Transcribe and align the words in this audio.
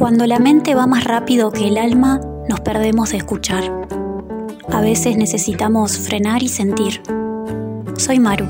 Cuando 0.00 0.26
la 0.26 0.38
mente 0.38 0.74
va 0.74 0.86
más 0.86 1.04
rápido 1.04 1.52
que 1.52 1.68
el 1.68 1.76
alma, 1.76 2.22
nos 2.48 2.60
perdemos 2.60 3.10
de 3.10 3.18
escuchar. 3.18 3.86
A 4.72 4.80
veces 4.80 5.18
necesitamos 5.18 5.98
frenar 5.98 6.42
y 6.42 6.48
sentir. 6.48 7.02
Soy 7.98 8.18
Maru 8.18 8.46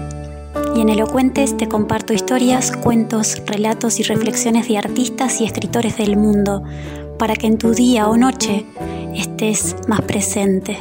y 0.77 0.81
en 0.81 0.91
Elocuentes 0.91 1.57
te 1.57 1.67
comparto 1.67 2.13
historias, 2.13 2.71
cuentos, 2.71 3.43
relatos 3.47 3.99
y 3.99 4.05
reflexiones 4.05 4.69
de 4.69 4.79
artistas 4.79 5.41
y 5.41 5.45
escritores 5.45 5.97
del 5.97 6.17
mundo 6.17 6.63
para 7.19 7.35
que 7.35 7.49
en 7.49 7.59
tu 7.59 7.73
día 7.75 8.07
o 8.07 8.17
noche 8.17 8.65
estés 9.13 9.75
más 9.89 10.03
presente. 10.03 10.79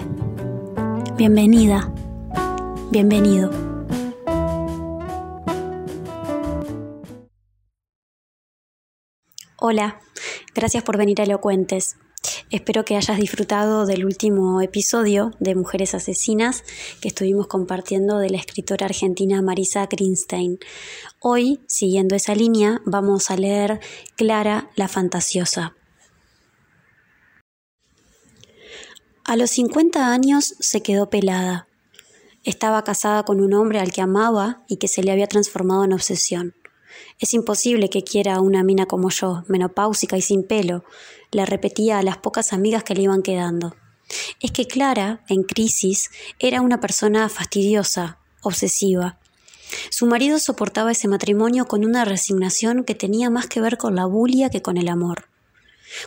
Bienvenida, 1.17 1.91
bienvenido. 2.91 3.49
Hola, 9.57 9.99
gracias 10.53 10.83
por 10.83 10.97
venir 10.97 11.21
a 11.21 11.23
Elocuentes. 11.23 11.95
Espero 12.49 12.83
que 12.83 12.95
hayas 12.95 13.17
disfrutado 13.17 13.85
del 13.85 14.05
último 14.05 14.61
episodio 14.61 15.31
de 15.39 15.55
Mujeres 15.55 15.93
Asesinas 15.93 16.63
que 17.01 17.07
estuvimos 17.07 17.47
compartiendo 17.47 18.17
de 18.17 18.29
la 18.29 18.37
escritora 18.37 18.87
argentina 18.87 19.41
Marisa 19.41 19.85
Greenstein. 19.85 20.59
Hoy, 21.19 21.61
siguiendo 21.67 22.15
esa 22.15 22.35
línea, 22.35 22.81
vamos 22.85 23.31
a 23.31 23.37
leer 23.37 23.79
Clara 24.15 24.69
la 24.75 24.87
Fantasiosa. 24.87 25.75
A 29.23 29.35
los 29.35 29.51
50 29.51 30.11
años 30.11 30.55
se 30.59 30.81
quedó 30.81 31.09
pelada. 31.09 31.67
Estaba 32.43 32.83
casada 32.83 33.23
con 33.23 33.41
un 33.41 33.53
hombre 33.53 33.79
al 33.79 33.91
que 33.91 34.01
amaba 34.01 34.63
y 34.67 34.77
que 34.77 34.87
se 34.87 35.03
le 35.03 35.11
había 35.11 35.27
transformado 35.27 35.83
en 35.83 35.93
obsesión. 35.93 36.55
Es 37.19 37.33
imposible 37.33 37.89
que 37.89 38.03
quiera 38.03 38.39
una 38.39 38.63
mina 38.63 38.85
como 38.85 39.09
yo, 39.09 39.43
menopáusica 39.47 40.17
y 40.17 40.21
sin 40.21 40.43
pelo, 40.43 40.83
le 41.31 41.45
repetía 41.45 41.99
a 41.99 42.03
las 42.03 42.17
pocas 42.17 42.53
amigas 42.53 42.83
que 42.83 42.95
le 42.95 43.03
iban 43.03 43.21
quedando. 43.21 43.75
Es 44.39 44.51
que 44.51 44.65
Clara, 44.65 45.23
en 45.27 45.43
crisis, 45.43 46.09
era 46.39 46.61
una 46.61 46.79
persona 46.79 47.27
fastidiosa, 47.29 48.17
obsesiva. 48.41 49.19
Su 49.91 50.07
marido 50.07 50.39
soportaba 50.39 50.91
ese 50.91 51.07
matrimonio 51.07 51.65
con 51.65 51.85
una 51.85 52.05
resignación 52.05 52.83
que 52.83 52.95
tenía 52.95 53.29
más 53.29 53.47
que 53.47 53.61
ver 53.61 53.77
con 53.77 53.95
la 53.95 54.05
bulia 54.05 54.49
que 54.49 54.61
con 54.61 54.77
el 54.77 54.87
amor. 54.87 55.25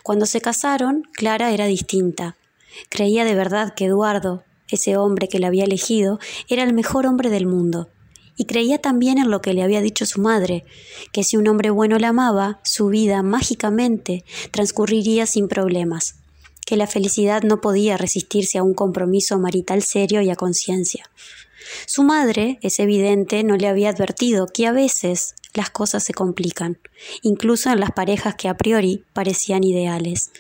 Cuando 0.03 0.27
se 0.27 0.41
casaron, 0.41 1.09
Clara 1.12 1.53
era 1.53 1.66
distinta. 1.66 2.36
Creía 2.88 3.25
de 3.25 3.34
verdad 3.34 3.75
que 3.75 3.84
Eduardo, 3.84 4.44
ese 4.69 4.97
hombre 4.97 5.28
que 5.28 5.38
la 5.38 5.48
había 5.48 5.64
elegido, 5.64 6.19
era 6.48 6.62
el 6.62 6.72
mejor 6.72 7.06
hombre 7.06 7.31
del 7.31 7.47
mundo 7.47 7.88
y 8.36 8.47
creía 8.47 8.78
también 8.78 9.19
en 9.19 9.30
lo 9.30 9.42
que 9.42 9.52
le 9.52 9.62
había 9.62 9.80
dicho 9.80 10.06
su 10.06 10.20
madre, 10.20 10.64
que 11.12 11.25
si 11.25 11.36
un 11.36 11.48
hombre 11.48 11.70
bueno 11.70 11.98
la 11.98 12.08
amaba, 12.08 12.61
su 12.64 12.88
vida 12.88 13.22
mágicamente 13.22 14.25
transcurriría 14.50 15.27
sin 15.27 15.48
problemas, 15.48 16.16
que 16.66 16.77
la 16.77 16.86
felicidad 16.86 17.42
no 17.42 17.60
podía 17.60 17.97
resistirse 17.97 18.58
a 18.58 18.62
un 18.62 18.75
compromiso 18.75 19.38
marital 19.38 19.83
serio 19.83 20.22
y 20.22 20.30
a 20.30 20.36
conciencia. 20.36 21.10
Su 21.86 22.03
madre, 22.03 22.58
es 22.62 22.78
evidente, 22.80 23.44
no 23.44 23.56
le 23.56 23.69
había 23.69 23.91
advertido 23.91 24.47
que 24.47 24.66
a 24.66 24.72
veces 24.72 25.34
las 25.55 25.70
cosas 25.70 26.03
se 26.03 26.14
complican, 26.14 26.78
incluso 27.22 27.70
en 27.70 27.80
las 27.80 27.92
parejas 27.92 28.34
que 28.34 28.48
a 28.48 28.56
priori 28.56 29.05
parecían 29.12 29.64
ideales. 29.64 30.30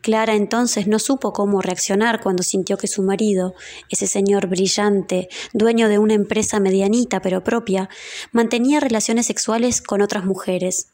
Clara 0.00 0.34
entonces 0.34 0.86
no 0.86 0.98
supo 0.98 1.32
cómo 1.32 1.60
reaccionar 1.60 2.20
cuando 2.20 2.42
sintió 2.42 2.76
que 2.78 2.88
su 2.88 3.02
marido, 3.02 3.54
ese 3.90 4.06
señor 4.06 4.46
brillante, 4.46 5.28
dueño 5.52 5.88
de 5.88 5.98
una 5.98 6.14
empresa 6.14 6.60
medianita 6.60 7.20
pero 7.20 7.44
propia, 7.44 7.88
mantenía 8.32 8.80
relaciones 8.80 9.26
sexuales 9.26 9.82
con 9.82 10.02
otras 10.02 10.24
mujeres. 10.24 10.88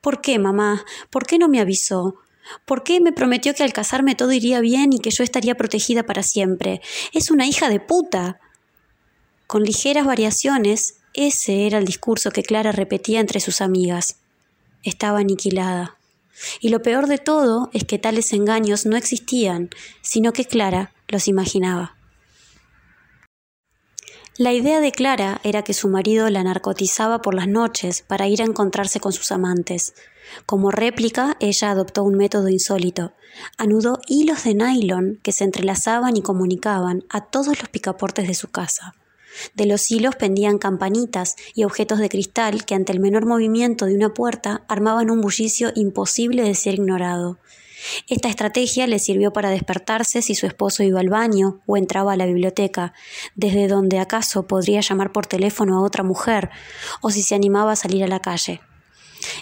¿Por 0.00 0.20
qué, 0.20 0.38
mamá? 0.38 0.84
¿Por 1.10 1.26
qué 1.26 1.38
no 1.38 1.48
me 1.48 1.60
avisó? 1.60 2.16
¿Por 2.64 2.82
qué 2.82 3.00
me 3.00 3.12
prometió 3.12 3.54
que 3.54 3.62
al 3.62 3.72
casarme 3.72 4.14
todo 4.14 4.32
iría 4.32 4.60
bien 4.60 4.92
y 4.92 5.00
que 5.00 5.10
yo 5.10 5.22
estaría 5.22 5.56
protegida 5.56 6.04
para 6.04 6.22
siempre? 6.22 6.80
Es 7.12 7.30
una 7.30 7.46
hija 7.46 7.68
de 7.68 7.80
puta. 7.80 8.40
Con 9.46 9.62
ligeras 9.64 10.06
variaciones, 10.06 10.96
ese 11.14 11.66
era 11.66 11.78
el 11.78 11.84
discurso 11.84 12.30
que 12.30 12.42
Clara 12.42 12.72
repetía 12.72 13.20
entre 13.20 13.40
sus 13.40 13.60
amigas. 13.60 14.16
Estaba 14.82 15.18
aniquilada. 15.18 15.97
Y 16.60 16.68
lo 16.68 16.82
peor 16.82 17.06
de 17.06 17.18
todo 17.18 17.70
es 17.72 17.84
que 17.84 17.98
tales 17.98 18.32
engaños 18.32 18.86
no 18.86 18.96
existían, 18.96 19.70
sino 20.02 20.32
que 20.32 20.44
Clara 20.44 20.92
los 21.08 21.28
imaginaba. 21.28 21.96
La 24.38 24.52
idea 24.52 24.80
de 24.80 24.92
Clara 24.92 25.40
era 25.42 25.62
que 25.62 25.74
su 25.74 25.88
marido 25.88 26.30
la 26.30 26.44
narcotizaba 26.44 27.22
por 27.22 27.34
las 27.34 27.48
noches 27.48 28.04
para 28.06 28.28
ir 28.28 28.40
a 28.40 28.44
encontrarse 28.44 29.00
con 29.00 29.12
sus 29.12 29.32
amantes. 29.32 29.94
Como 30.46 30.70
réplica, 30.70 31.36
ella 31.40 31.72
adoptó 31.72 32.04
un 32.04 32.14
método 32.14 32.48
insólito. 32.48 33.14
Anudó 33.56 33.98
hilos 34.06 34.44
de 34.44 34.54
nylon 34.54 35.18
que 35.24 35.32
se 35.32 35.42
entrelazaban 35.42 36.16
y 36.16 36.22
comunicaban 36.22 37.04
a 37.08 37.24
todos 37.24 37.58
los 37.58 37.68
picaportes 37.68 38.28
de 38.28 38.34
su 38.34 38.48
casa. 38.48 38.94
De 39.54 39.66
los 39.66 39.90
hilos 39.90 40.16
pendían 40.16 40.58
campanitas 40.58 41.36
y 41.54 41.64
objetos 41.64 41.98
de 41.98 42.08
cristal 42.08 42.64
que 42.64 42.74
ante 42.74 42.92
el 42.92 43.00
menor 43.00 43.26
movimiento 43.26 43.86
de 43.86 43.94
una 43.94 44.14
puerta 44.14 44.64
armaban 44.68 45.10
un 45.10 45.20
bullicio 45.20 45.70
imposible 45.74 46.42
de 46.42 46.54
ser 46.54 46.74
ignorado. 46.74 47.38
Esta 48.08 48.28
estrategia 48.28 48.86
le 48.86 48.98
sirvió 48.98 49.32
para 49.32 49.50
despertarse 49.50 50.22
si 50.22 50.34
su 50.34 50.46
esposo 50.46 50.82
iba 50.82 51.00
al 51.00 51.08
baño 51.08 51.60
o 51.66 51.76
entraba 51.76 52.12
a 52.12 52.16
la 52.16 52.26
biblioteca, 52.26 52.92
desde 53.34 53.68
donde 53.68 53.98
acaso 53.98 54.46
podría 54.46 54.80
llamar 54.80 55.12
por 55.12 55.26
teléfono 55.26 55.76
a 55.76 55.82
otra 55.82 56.02
mujer, 56.02 56.50
o 57.00 57.10
si 57.10 57.22
se 57.22 57.34
animaba 57.34 57.72
a 57.72 57.76
salir 57.76 58.02
a 58.02 58.08
la 58.08 58.20
calle. 58.20 58.60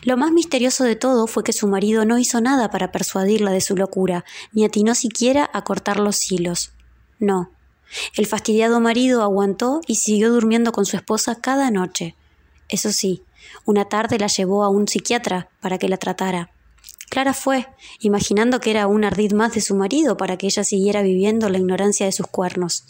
Lo 0.03 0.17
más 0.17 0.33
misterioso 0.33 0.85
de 0.85 0.97
todo 0.97 1.27
fue 1.27 1.45
que 1.45 1.53
su 1.53 1.67
marido 1.69 2.05
no 2.05 2.19
hizo 2.19 2.41
nada 2.41 2.71
para 2.71 2.93
persuadirla 2.93 3.51
de 3.51 3.61
su 3.61 3.77
locura, 3.77 4.25
ni 4.53 4.65
atinó 4.65 4.95
siquiera 4.95 5.49
a 5.53 5.65
cortar 5.65 5.99
los 5.99 6.31
hilos. 6.31 6.73
No, 7.19 7.51
el 8.15 8.27
fastidiado 8.27 8.81
marido 8.81 9.23
aguantó 9.23 9.81
y 9.87 9.97
siguió 9.97 10.33
durmiendo 10.33 10.73
con 10.73 10.87
su 10.87 10.97
esposa 10.97 11.41
cada 11.41 11.71
noche. 11.71 12.15
Eso 12.69 12.93
sí, 12.93 13.23
una 13.65 13.87
tarde 13.87 14.19
la 14.19 14.27
llevó 14.27 14.65
a 14.65 14.69
un 14.69 14.89
psiquiatra 14.89 15.49
para 15.61 15.79
que 15.79 15.89
la 15.89 15.97
tratara. 15.97 16.51
Clara 17.09 17.35
fue, 17.35 17.69
imaginando 18.01 18.61
que 18.61 18.71
era 18.73 18.89
un 18.89 19.05
ardid 19.05 19.33
más 19.33 19.55
de 19.55 19.61
su 19.61 19.77
marido 19.77 20.17
para 20.17 20.37
que 20.37 20.47
ella 20.47 20.65
siguiera 20.65 21.03
viviendo 21.03 21.49
la 21.49 21.59
ignorancia 21.59 22.05
de 22.05 22.13
sus 22.13 22.27
cuernos. 22.27 22.85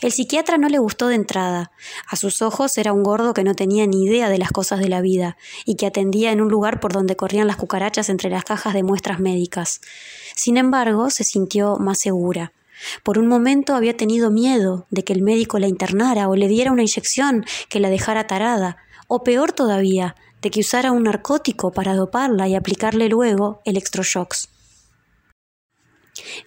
El 0.00 0.10
psiquiatra 0.10 0.58
no 0.58 0.68
le 0.68 0.78
gustó 0.78 1.06
de 1.06 1.14
entrada. 1.14 1.70
A 2.08 2.16
sus 2.16 2.42
ojos 2.42 2.76
era 2.76 2.92
un 2.92 3.04
gordo 3.04 3.34
que 3.34 3.44
no 3.44 3.54
tenía 3.54 3.86
ni 3.86 4.04
idea 4.04 4.28
de 4.28 4.38
las 4.38 4.50
cosas 4.50 4.80
de 4.80 4.88
la 4.88 5.00
vida 5.00 5.36
y 5.64 5.76
que 5.76 5.86
atendía 5.86 6.32
en 6.32 6.40
un 6.40 6.48
lugar 6.48 6.80
por 6.80 6.92
donde 6.92 7.14
corrían 7.14 7.46
las 7.46 7.56
cucarachas 7.56 8.08
entre 8.08 8.30
las 8.30 8.44
cajas 8.44 8.74
de 8.74 8.82
muestras 8.82 9.20
médicas. 9.20 9.80
Sin 10.34 10.56
embargo, 10.56 11.10
se 11.10 11.22
sintió 11.22 11.76
más 11.76 12.00
segura. 12.00 12.52
Por 13.02 13.18
un 13.18 13.26
momento 13.26 13.74
había 13.74 13.96
tenido 13.96 14.30
miedo 14.30 14.86
de 14.90 15.04
que 15.04 15.12
el 15.12 15.22
médico 15.22 15.58
la 15.58 15.68
internara 15.68 16.28
o 16.28 16.36
le 16.36 16.48
diera 16.48 16.72
una 16.72 16.82
inyección 16.82 17.44
que 17.68 17.80
la 17.80 17.90
dejara 17.90 18.26
tarada, 18.26 18.78
o 19.08 19.22
peor 19.22 19.52
todavía, 19.52 20.16
de 20.40 20.50
que 20.50 20.60
usara 20.60 20.92
un 20.92 21.04
narcótico 21.04 21.72
para 21.72 21.94
doparla 21.94 22.48
y 22.48 22.54
aplicarle 22.54 23.08
luego 23.08 23.60
electroshocks. 23.64 24.48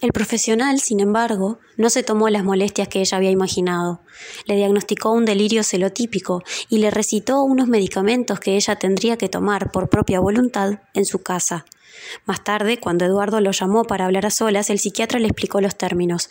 El 0.02 0.12
profesional, 0.12 0.80
sin 0.80 1.00
embargo, 1.00 1.60
no 1.78 1.90
se 1.90 2.04
tomó 2.04 2.30
las 2.30 2.44
molestias 2.44 2.88
que 2.88 3.00
ella 3.00 3.18
había 3.18 3.32
imaginado. 3.32 4.02
Le 4.46 4.56
diagnosticó 4.56 5.12
un 5.12 5.26
delirio 5.26 5.64
celotípico 5.64 6.44
y 6.70 6.78
le 6.78 6.92
recitó 6.92 7.42
unos 7.44 7.68
medicamentos 7.68 8.40
que 8.40 8.56
ella 8.56 8.76
tendría 8.76 9.18
que 9.18 9.30
tomar 9.30 9.72
por 9.72 9.90
propia 9.90 10.20
voluntad 10.20 10.82
en 10.94 11.06
su 11.06 11.24
casa. 11.24 11.66
Más 12.26 12.44
tarde, 12.44 12.80
cuando 12.80 13.06
Eduardo 13.06 13.42
lo 13.42 13.52
llamó 13.52 13.84
para 13.84 14.06
hablar 14.06 14.26
a 14.26 14.30
solas, 14.30 14.70
el 14.70 14.80
psiquiatra 14.80 15.20
le 15.20 15.28
explicó 15.28 15.62
los 15.62 15.78
términos. 15.78 16.30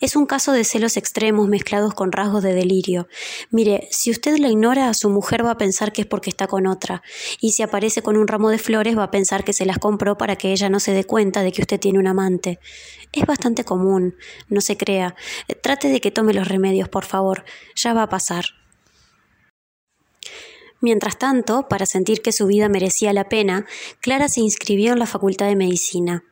Es 0.00 0.16
un 0.16 0.26
caso 0.26 0.52
de 0.52 0.64
celos 0.64 0.96
extremos 0.96 1.48
mezclados 1.48 1.94
con 1.94 2.12
rasgos 2.12 2.42
de 2.42 2.54
delirio. 2.54 3.08
Mire, 3.50 3.88
si 3.90 4.10
usted 4.10 4.38
la 4.38 4.48
ignora, 4.48 4.92
su 4.94 5.10
mujer 5.10 5.44
va 5.44 5.52
a 5.52 5.58
pensar 5.58 5.92
que 5.92 6.02
es 6.02 6.06
porque 6.06 6.30
está 6.30 6.46
con 6.46 6.66
otra, 6.66 7.02
y 7.40 7.52
si 7.52 7.62
aparece 7.62 8.02
con 8.02 8.16
un 8.16 8.28
ramo 8.28 8.50
de 8.50 8.58
flores 8.58 8.96
va 8.96 9.04
a 9.04 9.10
pensar 9.10 9.44
que 9.44 9.52
se 9.52 9.66
las 9.66 9.78
compró 9.78 10.16
para 10.18 10.36
que 10.36 10.52
ella 10.52 10.68
no 10.68 10.80
se 10.80 10.92
dé 10.92 11.04
cuenta 11.04 11.42
de 11.42 11.52
que 11.52 11.62
usted 11.62 11.80
tiene 11.80 11.98
un 11.98 12.06
amante. 12.06 12.58
Es 13.12 13.26
bastante 13.26 13.64
común, 13.64 14.16
no 14.48 14.60
se 14.60 14.76
crea. 14.76 15.14
Trate 15.62 15.88
de 15.88 16.00
que 16.00 16.10
tome 16.10 16.34
los 16.34 16.48
remedios, 16.48 16.88
por 16.88 17.04
favor. 17.04 17.44
Ya 17.74 17.94
va 17.94 18.02
a 18.02 18.08
pasar. 18.08 18.46
Mientras 20.86 21.18
tanto, 21.18 21.66
para 21.66 21.84
sentir 21.84 22.22
que 22.22 22.30
su 22.30 22.46
vida 22.46 22.68
merecía 22.68 23.12
la 23.12 23.28
pena, 23.28 23.66
Clara 24.00 24.28
se 24.28 24.40
inscribió 24.40 24.92
en 24.92 25.00
la 25.00 25.06
Facultad 25.06 25.48
de 25.48 25.56
Medicina. 25.56 26.22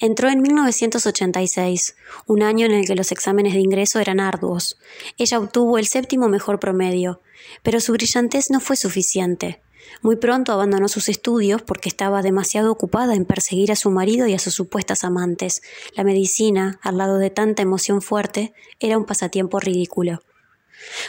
Entró 0.00 0.28
en 0.28 0.42
1986, 0.42 1.94
un 2.26 2.42
año 2.42 2.66
en 2.66 2.72
el 2.72 2.86
que 2.88 2.96
los 2.96 3.12
exámenes 3.12 3.54
de 3.54 3.60
ingreso 3.60 4.00
eran 4.00 4.18
arduos. 4.18 4.78
Ella 5.16 5.38
obtuvo 5.38 5.78
el 5.78 5.86
séptimo 5.86 6.28
mejor 6.28 6.58
promedio, 6.58 7.20
pero 7.62 7.78
su 7.78 7.92
brillantez 7.92 8.50
no 8.50 8.58
fue 8.58 8.74
suficiente. 8.74 9.62
Muy 10.02 10.16
pronto 10.16 10.50
abandonó 10.50 10.88
sus 10.88 11.08
estudios 11.08 11.62
porque 11.62 11.88
estaba 11.88 12.20
demasiado 12.20 12.72
ocupada 12.72 13.14
en 13.14 13.24
perseguir 13.24 13.70
a 13.70 13.76
su 13.76 13.92
marido 13.92 14.26
y 14.26 14.34
a 14.34 14.40
sus 14.40 14.54
supuestas 14.54 15.04
amantes. 15.04 15.62
La 15.94 16.02
medicina, 16.02 16.80
al 16.82 16.98
lado 16.98 17.18
de 17.18 17.30
tanta 17.30 17.62
emoción 17.62 18.02
fuerte, 18.02 18.54
era 18.80 18.98
un 18.98 19.04
pasatiempo 19.04 19.60
ridículo. 19.60 20.20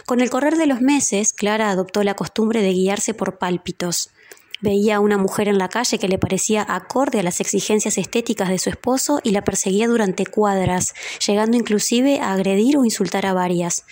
Con 0.05 0.21
el 0.21 0.29
correr 0.29 0.55
de 0.57 0.67
los 0.67 0.81
meses, 0.81 1.33
Clara 1.33 1.69
adoptó 1.69 2.03
la 2.03 2.15
costumbre 2.15 2.61
de 2.61 2.73
guiarse 2.73 3.13
por 3.13 3.37
pálpitos. 3.37 4.09
Veía 4.61 4.97
a 4.97 4.99
una 4.99 5.17
mujer 5.17 5.47
en 5.47 5.57
la 5.57 5.69
calle 5.69 5.97
que 5.97 6.07
le 6.07 6.19
parecía 6.19 6.63
acorde 6.67 7.19
a 7.19 7.23
las 7.23 7.39
exigencias 7.39 7.97
estéticas 7.97 8.49
de 8.49 8.59
su 8.59 8.69
esposo 8.69 9.19
y 9.23 9.31
la 9.31 9.43
perseguía 9.43 9.87
durante 9.87 10.27
cuadras, 10.27 10.93
llegando 11.25 11.57
inclusive 11.57 12.19
a 12.19 12.33
agredir 12.33 12.77
o 12.77 12.85
insultar 12.85 13.25
a 13.25 13.33
varias. 13.33 13.85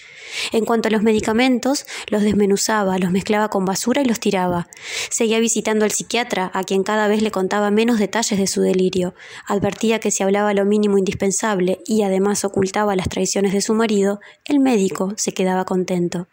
En 0.51 0.65
cuanto 0.65 0.87
a 0.87 0.91
los 0.91 1.01
medicamentos, 1.01 1.87
los 2.07 2.21
desmenuzaba, 2.21 2.99
los 2.99 3.11
mezclaba 3.11 3.49
con 3.49 3.65
basura 3.65 4.03
y 4.03 4.05
los 4.05 4.19
tiraba. 4.19 4.67
Seguía 5.09 5.39
visitando 5.39 5.85
al 5.85 5.91
psiquiatra, 5.91 6.51
a 6.53 6.63
quien 6.63 6.83
cada 6.83 7.07
vez 7.07 7.23
le 7.23 7.31
contaba 7.31 7.71
menos 7.71 7.97
detalles 7.97 8.37
de 8.37 8.45
su 8.45 8.61
delirio. 8.61 9.15
Advertía 9.47 9.99
que 9.99 10.11
si 10.11 10.21
hablaba 10.21 10.53
lo 10.53 10.65
mínimo 10.65 10.99
indispensable 10.99 11.79
y 11.87 12.03
además 12.03 12.45
ocultaba 12.45 12.95
las 12.95 13.09
traiciones 13.09 13.53
de 13.53 13.61
su 13.61 13.73
marido, 13.73 14.19
el 14.45 14.59
médico 14.59 15.13
se 15.17 15.31
quedaba 15.31 15.65
contento. 15.65 16.27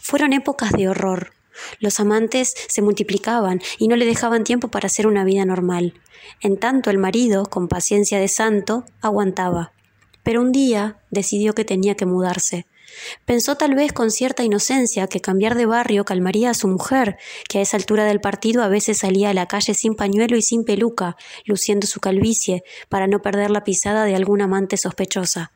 Fueron 0.00 0.34
épocas 0.34 0.72
de 0.72 0.88
horror, 0.88 1.32
los 1.78 2.00
amantes 2.00 2.54
se 2.68 2.82
multiplicaban 2.82 3.60
y 3.78 3.88
no 3.88 3.96
le 3.96 4.06
dejaban 4.06 4.44
tiempo 4.44 4.68
para 4.68 4.86
hacer 4.86 5.06
una 5.06 5.24
vida 5.24 5.44
normal. 5.44 5.94
En 6.40 6.56
tanto 6.56 6.90
el 6.90 6.98
marido, 6.98 7.44
con 7.46 7.68
paciencia 7.68 8.18
de 8.18 8.28
santo, 8.28 8.84
aguantaba. 9.00 9.72
Pero 10.22 10.40
un 10.40 10.52
día 10.52 10.98
decidió 11.10 11.54
que 11.54 11.64
tenía 11.64 11.94
que 11.94 12.06
mudarse. 12.06 12.66
Pensó 13.24 13.56
tal 13.56 13.74
vez 13.74 13.92
con 13.92 14.10
cierta 14.10 14.42
inocencia 14.42 15.06
que 15.06 15.20
cambiar 15.20 15.54
de 15.54 15.66
barrio 15.66 16.04
calmaría 16.04 16.50
a 16.50 16.54
su 16.54 16.68
mujer, 16.68 17.16
que 17.48 17.58
a 17.58 17.62
esa 17.62 17.76
altura 17.76 18.04
del 18.04 18.20
partido 18.20 18.62
a 18.62 18.68
veces 18.68 18.98
salía 18.98 19.30
a 19.30 19.34
la 19.34 19.46
calle 19.46 19.74
sin 19.74 19.94
pañuelo 19.94 20.36
y 20.36 20.42
sin 20.42 20.64
peluca, 20.64 21.16
luciendo 21.44 21.86
su 21.86 22.00
calvicie, 22.00 22.64
para 22.88 23.06
no 23.06 23.22
perder 23.22 23.50
la 23.50 23.64
pisada 23.64 24.04
de 24.04 24.16
alguna 24.16 24.44
amante 24.44 24.76
sospechosa. 24.76 25.52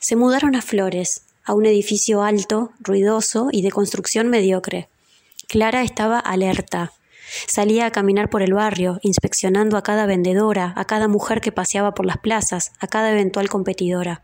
Se 0.00 0.16
mudaron 0.16 0.54
a 0.54 0.62
Flores, 0.62 1.22
a 1.44 1.54
un 1.54 1.66
edificio 1.66 2.22
alto, 2.22 2.72
ruidoso 2.80 3.48
y 3.50 3.62
de 3.62 3.70
construcción 3.70 4.28
mediocre. 4.28 4.88
Clara 5.50 5.82
estaba 5.82 6.20
alerta. 6.20 6.92
Salía 7.48 7.86
a 7.86 7.90
caminar 7.90 8.30
por 8.30 8.40
el 8.40 8.54
barrio, 8.54 9.00
inspeccionando 9.02 9.76
a 9.76 9.82
cada 9.82 10.06
vendedora, 10.06 10.72
a 10.76 10.84
cada 10.84 11.08
mujer 11.08 11.40
que 11.40 11.50
paseaba 11.50 11.92
por 11.92 12.06
las 12.06 12.18
plazas, 12.18 12.70
a 12.78 12.86
cada 12.86 13.10
eventual 13.10 13.48
competidora. 13.48 14.22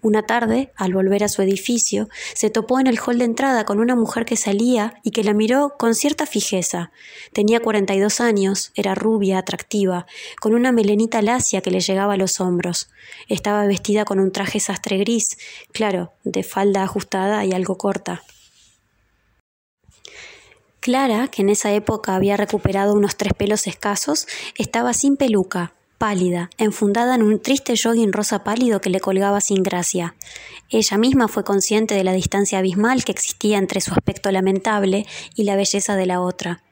Una 0.00 0.22
tarde, 0.22 0.72
al 0.74 0.94
volver 0.94 1.22
a 1.22 1.28
su 1.28 1.42
edificio, 1.42 2.08
se 2.32 2.48
topó 2.48 2.80
en 2.80 2.86
el 2.86 2.98
hall 2.98 3.18
de 3.18 3.26
entrada 3.26 3.66
con 3.66 3.78
una 3.78 3.94
mujer 3.94 4.24
que 4.24 4.36
salía 4.36 4.94
y 5.02 5.10
que 5.10 5.22
la 5.22 5.34
miró 5.34 5.74
con 5.78 5.94
cierta 5.94 6.24
fijeza. 6.24 6.92
Tenía 7.34 7.60
42 7.60 8.22
años, 8.22 8.72
era 8.74 8.94
rubia, 8.94 9.36
atractiva, 9.36 10.06
con 10.40 10.54
una 10.54 10.72
melenita 10.72 11.20
lacia 11.20 11.60
que 11.60 11.72
le 11.72 11.80
llegaba 11.80 12.14
a 12.14 12.16
los 12.16 12.40
hombros. 12.40 12.88
Estaba 13.28 13.66
vestida 13.66 14.06
con 14.06 14.18
un 14.18 14.32
traje 14.32 14.60
sastre 14.60 14.96
gris, 14.96 15.36
claro, 15.72 16.14
de 16.24 16.42
falda 16.42 16.84
ajustada 16.84 17.44
y 17.44 17.52
algo 17.52 17.76
corta. 17.76 18.22
Clara, 20.84 21.28
que 21.28 21.40
en 21.40 21.48
esa 21.48 21.72
época 21.72 22.14
había 22.14 22.36
recuperado 22.36 22.92
unos 22.92 23.16
tres 23.16 23.32
pelos 23.32 23.66
escasos, 23.66 24.28
estaba 24.58 24.92
sin 24.92 25.16
peluca, 25.16 25.72
pálida, 25.96 26.50
enfundada 26.58 27.14
en 27.14 27.22
un 27.22 27.40
triste 27.40 27.72
jogging 27.82 28.12
rosa 28.12 28.44
pálido 28.44 28.82
que 28.82 28.90
le 28.90 29.00
colgaba 29.00 29.40
sin 29.40 29.62
gracia. 29.62 30.14
Ella 30.68 30.98
misma 30.98 31.26
fue 31.26 31.42
consciente 31.42 31.94
de 31.94 32.04
la 32.04 32.12
distancia 32.12 32.58
abismal 32.58 33.02
que 33.02 33.12
existía 33.12 33.56
entre 33.56 33.80
su 33.80 33.94
aspecto 33.94 34.30
lamentable 34.30 35.06
y 35.34 35.44
la 35.44 35.56
belleza 35.56 35.96
de 35.96 36.04
la 36.04 36.20
otra. 36.20 36.62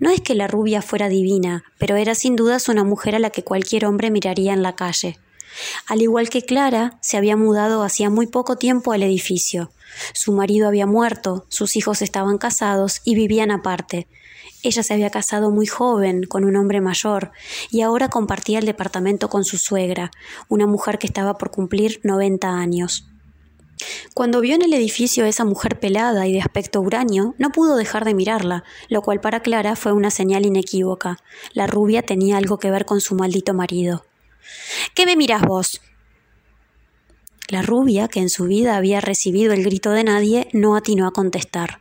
No 0.00 0.10
es 0.10 0.20
que 0.20 0.34
la 0.34 0.48
rubia 0.48 0.82
fuera 0.82 1.08
divina, 1.08 1.62
pero 1.78 1.94
era 1.94 2.16
sin 2.16 2.34
dudas 2.34 2.68
una 2.68 2.82
mujer 2.82 3.14
a 3.14 3.20
la 3.20 3.30
que 3.30 3.44
cualquier 3.44 3.86
hombre 3.86 4.10
miraría 4.10 4.54
en 4.54 4.64
la 4.64 4.74
calle. 4.74 5.20
Al 5.86 6.02
igual 6.02 6.28
que 6.28 6.42
Clara, 6.42 6.98
se 7.00 7.16
había 7.16 7.36
mudado 7.36 7.82
hacía 7.82 8.10
muy 8.10 8.26
poco 8.26 8.56
tiempo 8.56 8.92
al 8.92 9.02
edificio. 9.02 9.70
Su 10.14 10.32
marido 10.32 10.68
había 10.68 10.86
muerto, 10.86 11.46
sus 11.48 11.76
hijos 11.76 12.02
estaban 12.02 12.38
casados 12.38 13.00
y 13.04 13.14
vivían 13.14 13.50
aparte. 13.50 14.08
Ella 14.62 14.82
se 14.82 14.94
había 14.94 15.10
casado 15.10 15.50
muy 15.50 15.66
joven, 15.66 16.22
con 16.24 16.44
un 16.44 16.56
hombre 16.56 16.80
mayor, 16.80 17.32
y 17.70 17.80
ahora 17.80 18.08
compartía 18.08 18.60
el 18.60 18.66
departamento 18.66 19.28
con 19.28 19.44
su 19.44 19.58
suegra, 19.58 20.10
una 20.48 20.66
mujer 20.66 20.98
que 20.98 21.06
estaba 21.06 21.36
por 21.36 21.50
cumplir 21.50 22.00
90 22.04 22.48
años. 22.48 23.08
Cuando 24.14 24.40
vio 24.40 24.54
en 24.54 24.62
el 24.62 24.72
edificio 24.74 25.24
a 25.24 25.28
esa 25.28 25.44
mujer 25.44 25.80
pelada 25.80 26.28
y 26.28 26.32
de 26.32 26.40
aspecto 26.40 26.80
uranio, 26.80 27.34
no 27.38 27.50
pudo 27.50 27.76
dejar 27.76 28.04
de 28.04 28.14
mirarla, 28.14 28.62
lo 28.88 29.02
cual 29.02 29.20
para 29.20 29.40
Clara 29.40 29.74
fue 29.74 29.92
una 29.92 30.10
señal 30.10 30.46
inequívoca. 30.46 31.18
La 31.52 31.66
rubia 31.66 32.02
tenía 32.02 32.36
algo 32.36 32.58
que 32.58 32.70
ver 32.70 32.84
con 32.84 33.00
su 33.00 33.16
maldito 33.16 33.54
marido. 33.54 34.04
¿Qué 34.94 35.06
me 35.06 35.16
miras 35.16 35.42
vos? 35.42 35.80
La 37.48 37.62
rubia, 37.62 38.08
que 38.08 38.20
en 38.20 38.30
su 38.30 38.44
vida 38.44 38.76
había 38.76 39.00
recibido 39.00 39.52
el 39.52 39.62
grito 39.62 39.90
de 39.90 40.04
nadie, 40.04 40.48
no 40.52 40.76
atinó 40.76 41.06
a 41.06 41.12
contestar. 41.12 41.80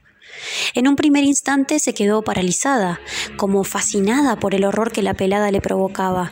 En 0.74 0.88
un 0.88 0.96
primer 0.96 1.24
instante 1.24 1.80
se 1.80 1.94
quedó 1.94 2.24
paralizada, 2.24 3.00
como 3.38 3.64
fascinada 3.64 4.38
por 4.38 4.56
el 4.56 4.66
horror 4.66 4.92
que 4.92 5.02
la 5.02 5.14
pelada 5.14 5.52
le 5.52 5.62
provocaba. 5.62 6.32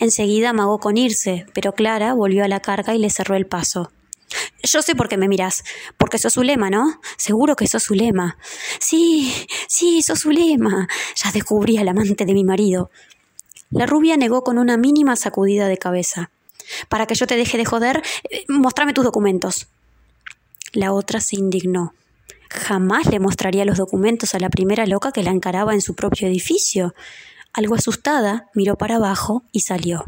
Enseguida 0.00 0.50
amagó 0.50 0.78
con 0.78 0.96
irse, 0.96 1.46
pero 1.54 1.72
Clara 1.72 2.14
volvió 2.14 2.44
a 2.44 2.48
la 2.48 2.60
carga 2.60 2.94
y 2.94 2.98
le 2.98 3.10
cerró 3.10 3.36
el 3.36 3.46
paso. 3.46 3.90
Yo 4.62 4.82
sé 4.82 4.94
por 4.94 5.08
qué 5.08 5.16
me 5.16 5.28
miras, 5.28 5.64
porque 5.96 6.18
sos 6.18 6.34
Zulema, 6.34 6.68
¿no? 6.68 7.00
Seguro 7.16 7.56
que 7.56 7.66
sos 7.66 7.84
Zulema. 7.84 8.36
Sí, 8.80 9.32
sí, 9.68 10.02
sos 10.02 10.20
Zulema. 10.20 10.88
Ya 11.22 11.32
descubrí 11.32 11.78
al 11.78 11.88
amante 11.88 12.24
de 12.24 12.34
mi 12.34 12.44
marido. 12.44 12.90
La 13.70 13.86
rubia 13.86 14.16
negó 14.16 14.42
con 14.42 14.58
una 14.58 14.76
mínima 14.76 15.16
sacudida 15.16 15.68
de 15.68 15.78
cabeza. 15.78 16.30
Para 16.88 17.06
que 17.06 17.14
yo 17.14 17.26
te 17.26 17.36
deje 17.36 17.58
de 17.58 17.64
joder, 17.64 18.02
eh, 18.30 18.44
mostrame 18.48 18.92
tus 18.92 19.04
documentos. 19.04 19.68
La 20.72 20.92
otra 20.92 21.20
se 21.20 21.36
indignó. 21.36 21.94
Jamás 22.50 23.06
le 23.06 23.20
mostraría 23.20 23.64
los 23.64 23.78
documentos 23.78 24.34
a 24.34 24.38
la 24.38 24.48
primera 24.48 24.86
loca 24.86 25.12
que 25.12 25.22
la 25.22 25.30
encaraba 25.30 25.74
en 25.74 25.82
su 25.82 25.94
propio 25.94 26.28
edificio. 26.28 26.94
Algo 27.52 27.74
asustada, 27.74 28.48
miró 28.54 28.76
para 28.76 28.96
abajo 28.96 29.42
y 29.52 29.60
salió. 29.60 30.04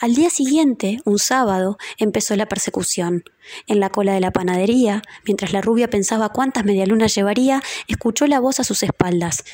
Al 0.00 0.14
día 0.14 0.30
siguiente, 0.30 1.00
un 1.04 1.18
sábado, 1.18 1.78
empezó 1.98 2.36
la 2.36 2.46
persecución. 2.46 3.24
En 3.66 3.80
la 3.80 3.90
cola 3.90 4.12
de 4.12 4.20
la 4.20 4.30
panadería, 4.30 5.02
mientras 5.24 5.52
la 5.52 5.60
rubia 5.60 5.88
pensaba 5.88 6.30
cuántas 6.30 6.64
medialunas 6.64 7.14
llevaría, 7.14 7.62
escuchó 7.88 8.26
la 8.26 8.40
voz 8.40 8.60
a 8.60 8.64
sus 8.64 8.82
espaldas. 8.82 9.44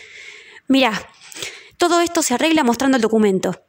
Mira, 0.67 0.93
todo 1.81 2.03
esto 2.03 2.23
se 2.23 2.35
arregla 2.35 2.63
mostrando 2.63 2.97
el 2.97 3.03
documento. 3.03 3.65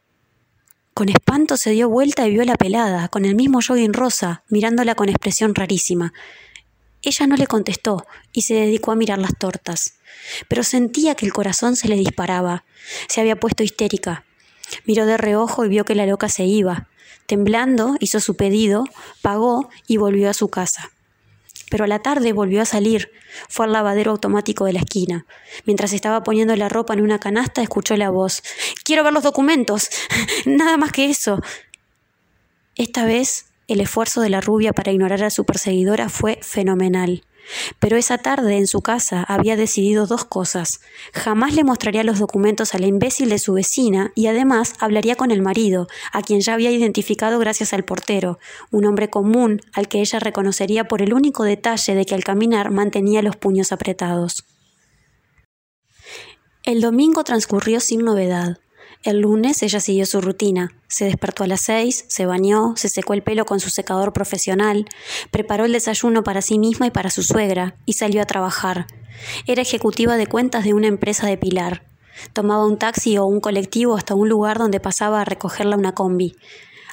Con 0.93 1.07
espanto 1.07 1.55
se 1.55 1.69
dio 1.69 1.87
vuelta 1.87 2.27
y 2.27 2.31
vio 2.31 2.41
a 2.41 2.45
la 2.45 2.57
pelada, 2.57 3.07
con 3.07 3.23
el 3.23 3.35
mismo 3.35 3.61
jogging 3.65 3.93
rosa, 3.93 4.43
mirándola 4.49 4.95
con 4.95 5.07
expresión 5.07 5.55
rarísima. 5.55 6.11
Ella 7.01 7.25
no 7.25 7.37
le 7.37 7.47
contestó 7.47 8.05
y 8.33 8.41
se 8.41 8.55
dedicó 8.55 8.91
a 8.91 8.97
mirar 8.97 9.17
las 9.17 9.37
tortas. 9.37 9.93
Pero 10.49 10.63
sentía 10.63 11.15
que 11.15 11.25
el 11.25 11.31
corazón 11.31 11.77
se 11.77 11.87
le 11.87 11.95
disparaba. 11.95 12.65
Se 13.07 13.21
había 13.21 13.39
puesto 13.39 13.63
histérica. 13.63 14.25
Miró 14.83 15.05
de 15.05 15.15
reojo 15.15 15.63
y 15.63 15.69
vio 15.69 15.85
que 15.85 15.95
la 15.95 16.05
loca 16.05 16.27
se 16.27 16.43
iba. 16.43 16.89
Temblando, 17.27 17.95
hizo 18.01 18.19
su 18.19 18.35
pedido, 18.35 18.83
pagó 19.21 19.69
y 19.87 19.95
volvió 19.95 20.29
a 20.29 20.33
su 20.33 20.49
casa 20.49 20.91
pero 21.71 21.85
a 21.85 21.87
la 21.87 21.99
tarde 21.99 22.33
volvió 22.33 22.61
a 22.61 22.65
salir. 22.65 23.11
Fue 23.47 23.65
al 23.65 23.71
lavadero 23.71 24.11
automático 24.11 24.65
de 24.65 24.73
la 24.73 24.79
esquina. 24.79 25.25
Mientras 25.65 25.93
estaba 25.93 26.21
poniendo 26.21 26.53
la 26.57 26.67
ropa 26.67 26.93
en 26.93 27.01
una 27.01 27.17
canasta, 27.17 27.61
escuchó 27.61 27.95
la 27.95 28.09
voz. 28.09 28.43
Quiero 28.83 29.05
ver 29.05 29.13
los 29.13 29.23
documentos. 29.23 29.89
Nada 30.45 30.75
más 30.75 30.91
que 30.91 31.09
eso. 31.09 31.39
Esta 32.75 33.05
vez, 33.05 33.45
el 33.69 33.79
esfuerzo 33.79 34.19
de 34.19 34.29
la 34.29 34.41
rubia 34.41 34.73
para 34.73 34.91
ignorar 34.91 35.23
a 35.23 35.29
su 35.29 35.45
perseguidora 35.45 36.09
fue 36.09 36.39
fenomenal. 36.41 37.23
Pero 37.79 37.97
esa 37.97 38.17
tarde 38.17 38.57
en 38.57 38.67
su 38.67 38.81
casa 38.81 39.23
había 39.23 39.55
decidido 39.55 40.07
dos 40.07 40.25
cosas. 40.25 40.81
Jamás 41.13 41.53
le 41.53 41.63
mostraría 41.63 42.03
los 42.03 42.19
documentos 42.19 42.73
a 42.73 42.79
la 42.79 42.87
imbécil 42.87 43.29
de 43.29 43.39
su 43.39 43.53
vecina 43.53 44.11
y 44.15 44.27
además 44.27 44.73
hablaría 44.79 45.15
con 45.15 45.31
el 45.31 45.41
marido, 45.41 45.87
a 46.13 46.21
quien 46.21 46.41
ya 46.41 46.53
había 46.53 46.71
identificado 46.71 47.39
gracias 47.39 47.73
al 47.73 47.83
portero, 47.83 48.39
un 48.71 48.85
hombre 48.85 49.09
común 49.09 49.61
al 49.73 49.87
que 49.87 49.99
ella 49.99 50.19
reconocería 50.19 50.87
por 50.87 51.01
el 51.01 51.13
único 51.13 51.43
detalle 51.43 51.95
de 51.95 52.05
que 52.05 52.15
al 52.15 52.23
caminar 52.23 52.71
mantenía 52.71 53.21
los 53.21 53.35
puños 53.35 53.71
apretados. 53.71 54.45
El 56.63 56.79
domingo 56.79 57.23
transcurrió 57.23 57.79
sin 57.79 58.05
novedad. 58.05 58.59
El 59.03 59.21
lunes 59.21 59.63
ella 59.63 59.79
siguió 59.79 60.05
su 60.05 60.21
rutina. 60.21 60.75
Se 60.91 61.05
despertó 61.05 61.45
a 61.45 61.47
las 61.47 61.61
seis, 61.61 62.03
se 62.09 62.25
bañó, 62.25 62.73
se 62.75 62.89
secó 62.89 63.13
el 63.13 63.23
pelo 63.23 63.45
con 63.45 63.61
su 63.61 63.69
secador 63.69 64.11
profesional, 64.11 64.85
preparó 65.31 65.63
el 65.63 65.71
desayuno 65.71 66.21
para 66.21 66.41
sí 66.41 66.59
misma 66.59 66.87
y 66.87 66.91
para 66.91 67.09
su 67.09 67.23
suegra, 67.23 67.77
y 67.85 67.93
salió 67.93 68.21
a 68.21 68.25
trabajar. 68.25 68.87
Era 69.47 69.61
ejecutiva 69.61 70.17
de 70.17 70.27
cuentas 70.27 70.65
de 70.65 70.73
una 70.73 70.87
empresa 70.87 71.27
de 71.27 71.37
Pilar. 71.37 71.83
Tomaba 72.33 72.65
un 72.65 72.77
taxi 72.77 73.17
o 73.17 73.25
un 73.25 73.39
colectivo 73.39 73.95
hasta 73.95 74.15
un 74.15 74.27
lugar 74.27 74.57
donde 74.57 74.81
pasaba 74.81 75.21
a 75.21 75.25
recogerla 75.25 75.77
una 75.77 75.93
combi. 75.93 76.35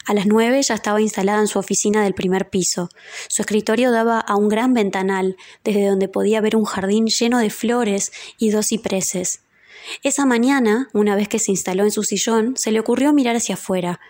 A 0.07 0.15
las 0.15 0.27
nueve 0.27 0.63
ya 0.63 0.75
estaba 0.75 1.01
instalada 1.01 1.41
en 1.41 1.49
su 1.49 1.59
oficina 1.59 2.05
del 2.05 2.15
primer 2.15 2.51
piso. 2.51 2.91
Su 3.29 3.43
escritorio 3.43 3.91
daba 3.91 4.21
a 4.21 4.37
un 4.37 4.49
gran 4.49 4.75
ventanal, 4.75 5.37
desde 5.65 5.89
donde 5.89 6.07
podía 6.07 6.41
ver 6.41 6.55
un 6.55 6.65
jardín 6.65 7.09
lleno 7.09 7.41
de 7.41 7.51
flores 7.51 8.13
y 8.39 8.51
dos 8.51 8.69
cipreses. 8.69 9.41
Esa 10.03 10.27
mañana, 10.27 10.89
una 10.93 11.17
vez 11.17 11.29
que 11.29 11.39
se 11.39 11.51
instaló 11.51 11.85
en 11.85 11.91
su 11.91 12.03
sillón, 12.03 12.57
se 12.57 12.73
le 12.73 12.81
ocurrió 12.81 13.13
mirar 13.13 13.37
hacia 13.37 13.55
afuera. 13.55 14.01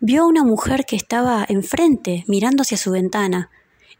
Vio 0.00 0.22
a 0.22 0.26
una 0.26 0.44
mujer 0.44 0.84
que 0.86 0.96
estaba 0.96 1.44
enfrente, 1.48 2.24
mirando 2.26 2.62
hacia 2.62 2.76
su 2.76 2.90
ventana. 2.90 3.50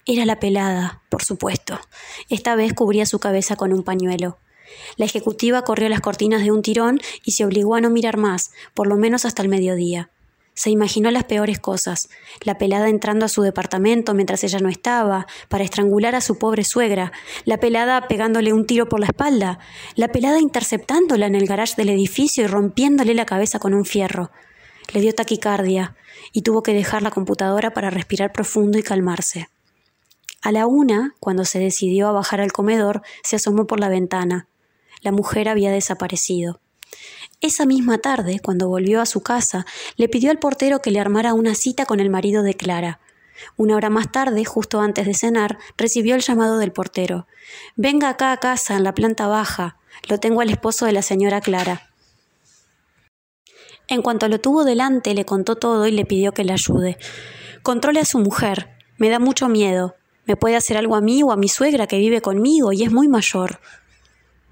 Era 0.06 0.26
la 0.26 0.38
pelada, 0.38 1.02
por 1.08 1.22
supuesto. 1.22 1.80
Esta 2.28 2.56
vez 2.56 2.74
cubría 2.74 3.06
su 3.06 3.18
cabeza 3.18 3.56
con 3.56 3.72
un 3.72 3.82
pañuelo. 3.82 4.38
La 4.96 5.04
ejecutiva 5.04 5.62
corrió 5.62 5.88
las 5.88 6.00
cortinas 6.00 6.42
de 6.42 6.50
un 6.50 6.62
tirón 6.62 7.00
y 7.24 7.32
se 7.32 7.44
obligó 7.44 7.74
a 7.74 7.80
no 7.80 7.90
mirar 7.90 8.16
más, 8.16 8.50
por 8.74 8.86
lo 8.86 8.96
menos 8.96 9.24
hasta 9.24 9.42
el 9.42 9.48
mediodía. 9.48 10.10
Se 10.54 10.70
imaginó 10.70 11.10
las 11.10 11.24
peores 11.24 11.58
cosas, 11.58 12.08
la 12.42 12.58
pelada 12.58 12.88
entrando 12.88 13.26
a 13.26 13.28
su 13.28 13.42
departamento 13.42 14.14
mientras 14.14 14.44
ella 14.44 14.60
no 14.60 14.68
estaba, 14.68 15.26
para 15.48 15.64
estrangular 15.64 16.14
a 16.14 16.20
su 16.20 16.38
pobre 16.38 16.64
suegra, 16.64 17.12
la 17.44 17.58
pelada 17.58 18.06
pegándole 18.06 18.52
un 18.52 18.64
tiro 18.64 18.88
por 18.88 19.00
la 19.00 19.06
espalda, 19.06 19.58
la 19.96 20.08
pelada 20.08 20.38
interceptándola 20.38 21.26
en 21.26 21.34
el 21.34 21.46
garage 21.46 21.74
del 21.76 21.88
edificio 21.88 22.44
y 22.44 22.46
rompiéndole 22.46 23.14
la 23.14 23.26
cabeza 23.26 23.58
con 23.58 23.74
un 23.74 23.84
fierro. 23.84 24.30
Le 24.92 25.00
dio 25.00 25.12
taquicardia 25.12 25.96
y 26.32 26.42
tuvo 26.42 26.62
que 26.62 26.72
dejar 26.72 27.02
la 27.02 27.10
computadora 27.10 27.72
para 27.72 27.90
respirar 27.90 28.32
profundo 28.32 28.78
y 28.78 28.82
calmarse. 28.82 29.48
A 30.40 30.52
la 30.52 30.66
una, 30.66 31.14
cuando 31.18 31.44
se 31.44 31.58
decidió 31.58 32.06
a 32.06 32.12
bajar 32.12 32.40
al 32.40 32.52
comedor, 32.52 33.02
se 33.22 33.36
asomó 33.36 33.66
por 33.66 33.80
la 33.80 33.88
ventana. 33.88 34.46
La 35.00 35.10
mujer 35.10 35.48
había 35.48 35.72
desaparecido. 35.72 36.60
Esa 37.44 37.66
misma 37.66 37.98
tarde, 37.98 38.40
cuando 38.42 38.70
volvió 38.70 39.02
a 39.02 39.04
su 39.04 39.20
casa, 39.20 39.66
le 39.96 40.08
pidió 40.08 40.30
al 40.30 40.38
portero 40.38 40.80
que 40.80 40.90
le 40.90 40.98
armara 40.98 41.34
una 41.34 41.54
cita 41.54 41.84
con 41.84 42.00
el 42.00 42.08
marido 42.08 42.42
de 42.42 42.54
Clara. 42.54 43.00
Una 43.58 43.76
hora 43.76 43.90
más 43.90 44.10
tarde, 44.10 44.46
justo 44.46 44.80
antes 44.80 45.04
de 45.04 45.12
cenar, 45.12 45.58
recibió 45.76 46.14
el 46.14 46.22
llamado 46.22 46.56
del 46.56 46.72
portero. 46.72 47.26
Venga 47.76 48.08
acá 48.08 48.32
a 48.32 48.38
casa, 48.38 48.78
en 48.78 48.82
la 48.82 48.94
planta 48.94 49.26
baja. 49.26 49.76
Lo 50.08 50.18
tengo 50.18 50.40
al 50.40 50.48
esposo 50.48 50.86
de 50.86 50.92
la 50.92 51.02
señora 51.02 51.42
Clara. 51.42 51.90
En 53.88 54.00
cuanto 54.00 54.26
lo 54.28 54.40
tuvo 54.40 54.64
delante, 54.64 55.12
le 55.12 55.26
contó 55.26 55.56
todo 55.56 55.86
y 55.86 55.90
le 55.90 56.06
pidió 56.06 56.32
que 56.32 56.44
le 56.44 56.54
ayude. 56.54 56.96
Controle 57.62 58.00
a 58.00 58.06
su 58.06 58.20
mujer. 58.20 58.70
Me 58.96 59.10
da 59.10 59.18
mucho 59.18 59.50
miedo. 59.50 59.96
Me 60.24 60.36
puede 60.36 60.56
hacer 60.56 60.78
algo 60.78 60.96
a 60.96 61.02
mí 61.02 61.22
o 61.22 61.30
a 61.30 61.36
mi 61.36 61.48
suegra 61.48 61.86
que 61.86 61.98
vive 61.98 62.22
conmigo 62.22 62.72
y 62.72 62.84
es 62.84 62.90
muy 62.90 63.06
mayor. 63.06 63.60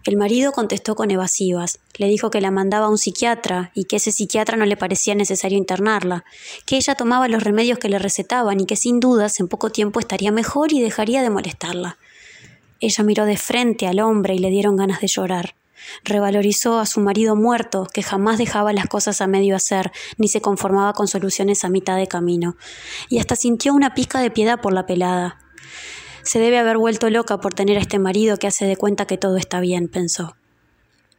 El 0.04 0.16
marido 0.16 0.50
contestó 0.50 0.96
con 0.96 1.12
evasivas. 1.12 1.78
Le 1.96 2.08
dijo 2.08 2.30
que 2.30 2.40
la 2.40 2.50
mandaba 2.50 2.86
a 2.86 2.88
un 2.88 2.98
psiquiatra 2.98 3.70
y 3.74 3.84
que 3.84 3.96
ese 3.96 4.10
psiquiatra 4.10 4.56
no 4.56 4.66
le 4.66 4.76
parecía 4.76 5.14
necesario 5.14 5.58
internarla, 5.58 6.24
que 6.66 6.76
ella 6.76 6.96
tomaba 6.96 7.28
los 7.28 7.44
remedios 7.44 7.78
que 7.78 7.88
le 7.88 8.00
recetaban 8.00 8.60
y 8.60 8.66
que 8.66 8.74
sin 8.74 8.98
dudas 8.98 9.38
en 9.38 9.46
poco 9.46 9.70
tiempo 9.70 10.00
estaría 10.00 10.32
mejor 10.32 10.72
y 10.72 10.80
dejaría 10.80 11.22
de 11.22 11.30
molestarla. 11.30 11.98
Ella 12.80 13.04
miró 13.04 13.26
de 13.26 13.36
frente 13.36 13.86
al 13.86 14.00
hombre 14.00 14.34
y 14.34 14.38
le 14.38 14.50
dieron 14.50 14.74
ganas 14.74 15.00
de 15.00 15.06
llorar. 15.06 15.54
Revalorizó 16.02 16.80
a 16.80 16.86
su 16.86 17.00
marido 17.00 17.36
muerto, 17.36 17.86
que 17.92 18.02
jamás 18.02 18.38
dejaba 18.38 18.72
las 18.72 18.86
cosas 18.86 19.20
a 19.20 19.28
medio 19.28 19.54
hacer, 19.54 19.92
ni 20.16 20.26
se 20.26 20.40
conformaba 20.40 20.92
con 20.92 21.06
soluciones 21.06 21.64
a 21.64 21.68
mitad 21.68 21.96
de 21.96 22.08
camino, 22.08 22.56
y 23.08 23.18
hasta 23.18 23.36
sintió 23.36 23.72
una 23.72 23.94
pizca 23.94 24.20
de 24.20 24.30
piedad 24.30 24.60
por 24.60 24.72
la 24.72 24.86
pelada. 24.86 25.38
Se 26.22 26.38
debe 26.38 26.58
haber 26.58 26.78
vuelto 26.78 27.10
loca 27.10 27.38
por 27.38 27.54
tener 27.54 27.78
a 27.78 27.80
este 27.80 27.98
marido 27.98 28.36
que 28.36 28.46
hace 28.46 28.64
de 28.64 28.76
cuenta 28.76 29.06
que 29.06 29.18
todo 29.18 29.36
está 29.36 29.60
bien, 29.60 29.88
pensó. 29.88 30.36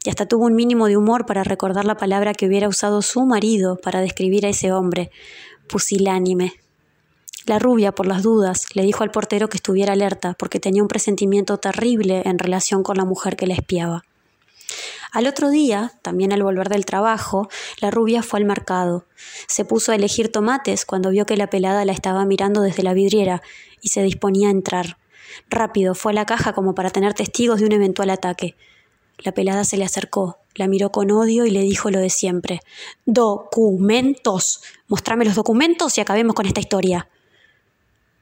Y 0.03 0.10
hasta 0.10 0.27
tuvo 0.27 0.45
un 0.45 0.55
mínimo 0.55 0.88
de 0.88 0.98
humor 0.98 1.25
para 1.25 1.43
recordar 1.43 1.86
la 1.86 1.95
palabra 1.95 2.33
que 2.33 2.45
hubiera 2.45 2.67
usado 2.67 3.01
su 3.01 3.25
marido 3.25 3.77
para 3.77 4.01
describir 4.01 4.45
a 4.45 4.50
ese 4.50 4.72
hombre, 4.72 5.12
pusilánime. 5.67 6.53
La 7.45 7.60
rubia, 7.60 7.91
por 7.91 8.07
las 8.07 8.24
dudas, 8.24 8.65
le 8.74 8.83
dijo 8.83 9.03
al 9.03 9.12
portero 9.12 9.50
que 9.50 9.57
estuviera 9.57 9.93
alerta 9.93 10.36
porque 10.38 10.60
tenía 10.60 10.81
un 10.81 10.88
presentimiento 10.88 11.57
terrible 11.57 12.22
en 12.25 12.39
relación 12.39 12.83
con 12.83 12.98
la 12.98 13.05
mujer 13.05 13.36
que 13.36 13.48
la 13.48 13.53
espiaba. 13.53 14.03
Al 15.13 15.27
otro 15.27 15.51
día, 15.51 15.91
también 16.01 16.34
al 16.34 16.41
volver 16.41 16.70
del 16.70 16.86
trabajo, 16.86 17.48
la 17.79 17.91
rubia 17.91 18.24
fue 18.24 18.39
al 18.39 18.46
mercado. 18.46 19.05
Se 19.48 19.63
puso 19.63 19.91
a 19.91 19.96
elegir 19.96 20.32
tomates 20.32 20.86
cuando 20.86 21.12
vio 21.12 21.27
que 21.27 21.38
la 21.38 21.51
pelada 21.51 21.86
la 21.86 21.91
estaba 21.91 22.25
mirando 22.25 22.62
desde 22.62 22.82
la 22.82 22.96
vidriera 22.96 23.43
y 23.79 23.89
se 23.89 24.01
disponía 24.01 24.48
a 24.48 24.51
entrar. 24.51 24.98
Rápido 25.51 25.93
fue 25.93 26.13
a 26.13 26.15
la 26.15 26.25
caja 26.25 26.53
como 26.53 26.74
para 26.74 26.89
tener 26.89 27.13
testigos 27.13 27.60
de 27.60 27.67
un 27.67 27.74
eventual 27.74 28.10
ataque. 28.10 28.55
La 29.20 29.34
pelada 29.34 29.65
se 29.65 29.77
le 29.77 29.86
acercó, 29.86 30.39
la 30.55 30.67
miró 30.67 30.91
con 30.91 31.12
odio 31.12 31.46
y 31.46 31.51
le 31.51 31.62
dijo 31.62 31.91
lo 31.91 32.00
de 32.00 32.10
siempre. 32.10 32.62
Documentos. 33.05 34.63
Mostrame 34.88 35.25
los 35.25 35.36
documentos 35.36 35.96
y 35.96 36.01
acabemos 36.01 36.34
con 36.34 36.48
esta 36.48 36.60
historia. 36.60 37.08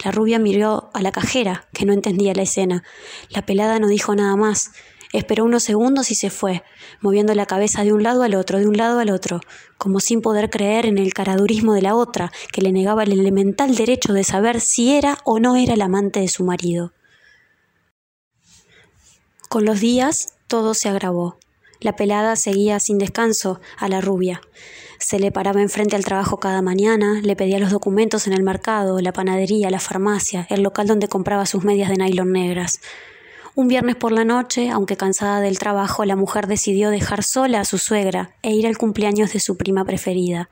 La 0.04 0.12
rubia 0.12 0.40
miró 0.40 0.90
a 0.94 1.02
la 1.02 1.14
cajera, 1.14 1.70
que 1.74 1.86
no 1.86 1.94
entendía 1.94 2.34
la 2.34 2.42
escena. 2.42 2.84
La 3.30 3.46
pelada 3.46 3.80
no 3.80 3.88
dijo 3.88 4.14
nada 4.14 4.36
más. 4.36 4.72
Esperó 5.13 5.44
unos 5.44 5.63
segundos 5.63 6.10
y 6.12 6.15
se 6.15 6.30
fue, 6.30 6.63
moviendo 7.01 7.34
la 7.36 7.46
cabeza 7.46 7.84
de 7.84 7.91
un 7.91 8.03
lado 8.03 8.24
al 8.24 8.36
otro, 8.36 8.60
de 8.60 8.68
un 8.68 8.77
lado 8.77 9.00
al 9.00 9.10
otro, 9.10 9.41
como 9.77 10.00
sin 10.00 10.22
poder 10.22 10.50
creer 10.50 10.86
en 10.86 10.98
el 10.98 11.13
caradurismo 11.13 11.74
de 11.74 11.82
la 11.82 11.96
otra, 11.96 12.32
que 12.53 12.62
le 12.62 12.72
negaba 12.72 13.03
el 13.03 13.12
elemental 13.12 13.75
derecho 13.75 14.13
de 14.13 14.24
saber 14.24 14.62
si 14.62 14.94
era 14.94 15.18
o 15.25 15.39
no 15.39 15.56
era 15.56 15.74
el 15.74 15.82
amante 15.82 16.22
de 16.22 16.27
su 16.30 16.44
marido. 16.46 16.94
Con 19.50 19.65
los 19.65 19.82
días 19.82 20.36
todo 20.48 20.74
se 20.74 20.88
agravó. 20.88 21.38
La 21.82 21.96
pelada 21.96 22.36
seguía 22.36 22.80
sin 22.80 23.00
descanso 23.00 23.60
a 23.77 23.89
la 23.89 24.00
rubia. 24.01 24.39
Se 25.00 25.20
le 25.20 25.32
paraba 25.32 25.62
enfrente 25.62 25.96
al 25.96 26.06
trabajo 26.06 26.38
cada 26.38 26.62
mañana, 26.62 27.20
le 27.24 27.36
pedía 27.36 27.58
los 27.58 27.72
documentos 27.72 28.27
en 28.27 28.34
el 28.34 28.44
mercado, 28.44 29.01
la 29.01 29.12
panadería, 29.12 29.72
la 29.72 29.80
farmacia, 29.80 30.46
el 30.51 30.62
local 30.62 30.88
donde 30.88 31.08
compraba 31.08 31.48
sus 31.48 31.63
medias 31.63 31.89
de 31.89 31.98
nylon 31.98 32.32
negras. 32.32 32.80
Un 33.53 33.67
viernes 33.67 33.98
por 33.98 34.13
la 34.13 34.24
noche, 34.24 34.70
aunque 34.70 34.96
cansada 34.96 35.41
del 35.41 35.60
trabajo, 35.60 36.05
la 36.05 36.15
mujer 36.15 36.48
decidió 36.48 36.89
dejar 36.89 37.22
sola 37.22 37.60
a 37.60 37.65
su 37.65 37.77
suegra 37.77 38.34
e 38.41 38.51
ir 38.51 38.65
al 38.65 38.77
cumpleaños 38.77 39.34
de 39.34 39.41
su 39.41 39.58
prima 39.58 39.84
preferida. 39.84 40.50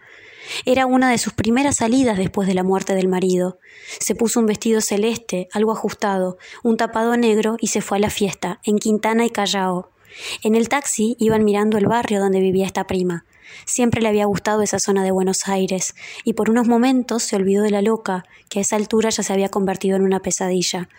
Era 0.65 0.85
una 0.85 1.09
de 1.09 1.17
sus 1.17 1.31
primeras 1.31 1.77
salidas 1.77 2.17
después 2.17 2.45
de 2.45 2.55
la 2.55 2.63
muerte 2.63 2.95
del 2.95 3.07
marido. 3.07 3.59
Se 4.01 4.15
puso 4.15 4.41
un 4.41 4.47
vestido 4.47 4.81
celeste, 4.81 5.47
algo 5.53 5.71
ajustado, 5.71 6.37
un 6.61 6.75
tapado 6.75 7.15
negro 7.15 7.55
y 7.61 7.67
se 7.67 7.81
fue 7.81 7.99
a 7.99 8.01
la 8.01 8.09
fiesta, 8.09 8.59
en 8.65 8.79
Quintana 8.79 9.25
y 9.25 9.29
Callao. 9.29 9.91
En 10.43 10.55
el 10.55 10.67
taxi 10.67 11.15
iban 11.19 11.45
mirando 11.45 11.77
el 11.77 11.85
barrio 11.85 12.19
donde 12.19 12.41
vivía 12.41 12.65
esta 12.65 12.85
prima. 12.85 13.23
Siempre 13.65 14.01
le 14.01 14.09
había 14.09 14.25
gustado 14.25 14.61
esa 14.61 14.79
zona 14.79 15.03
de 15.03 15.11
Buenos 15.11 15.47
Aires, 15.47 15.95
y 16.25 16.33
por 16.33 16.49
unos 16.49 16.67
momentos 16.67 17.23
se 17.23 17.37
olvidó 17.37 17.63
de 17.63 17.71
la 17.71 17.81
loca, 17.81 18.25
que 18.49 18.59
a 18.59 18.61
esa 18.61 18.75
altura 18.75 19.09
ya 19.09 19.23
se 19.23 19.31
había 19.31 19.49
convertido 19.49 19.95
en 19.95 20.03
una 20.03 20.19
pesadilla. 20.19 20.89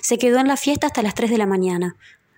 Se 0.00 0.18
quedó 0.18 0.38
en 0.38 0.48
la 0.48 0.56
fiesta 0.56 0.86
hasta 0.86 1.02
las 1.02 1.14
tres 1.14 1.30
de 1.30 1.38
la 1.38 1.46
mañana. 1.46 1.96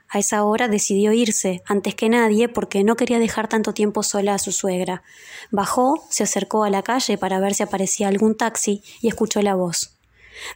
A 0.09 0.19
esa 0.19 0.45
hora 0.45 0.69
decidió 0.69 1.13
irse, 1.13 1.63
antes 1.67 1.95
que 1.95 2.09
nadie, 2.09 2.49
porque 2.49 2.85
no 2.85 2.95
quería 2.95 3.19
dejar 3.19 3.49
tanto 3.49 3.75
tiempo 3.75 4.03
sola 4.03 4.35
a 4.35 4.39
su 4.39 4.53
suegra. 4.53 5.03
Bajó, 5.51 6.07
se 6.09 6.23
acercó 6.23 6.65
a 6.65 6.71
la 6.71 6.83
calle 6.83 7.19
para 7.19 7.41
ver 7.41 7.55
si 7.55 7.63
aparecía 7.63 8.09
algún 8.09 8.37
taxi 8.37 8.83
y 9.01 9.09
escuchó 9.09 9.43
la 9.43 9.55
voz. 9.55 9.97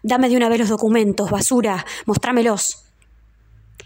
Dame 0.03 0.29
de 0.29 0.37
una 0.37 0.49
vez 0.49 0.61
los 0.61 0.69
documentos, 0.69 1.31
basura, 1.31 1.85
mostrámelos. 2.07 2.85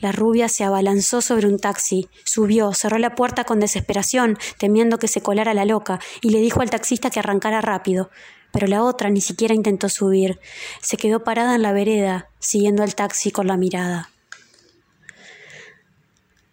La 0.00 0.10
rubia 0.10 0.48
se 0.48 0.64
abalanzó 0.64 1.20
sobre 1.20 1.46
un 1.46 1.58
taxi, 1.58 2.08
subió, 2.24 2.74
cerró 2.74 2.98
la 2.98 3.14
puerta 3.14 3.44
con 3.44 3.60
desesperación, 3.60 4.36
temiendo 4.58 4.98
que 4.98 5.08
se 5.08 5.22
colara 5.22 5.54
la 5.54 5.64
loca, 5.64 6.00
y 6.20 6.30
le 6.30 6.40
dijo 6.40 6.60
al 6.60 6.70
taxista 6.70 7.08
que 7.08 7.20
arrancara 7.20 7.60
rápido 7.60 8.10
pero 8.52 8.66
la 8.66 8.84
otra 8.84 9.10
ni 9.10 9.20
siquiera 9.20 9.54
intentó 9.54 9.88
subir. 9.88 10.38
Se 10.80 10.96
quedó 10.96 11.24
parada 11.24 11.54
en 11.56 11.62
la 11.62 11.72
vereda, 11.72 12.28
siguiendo 12.38 12.82
al 12.82 12.94
taxi 12.94 13.30
con 13.30 13.46
la 13.46 13.56
mirada. 13.56 14.10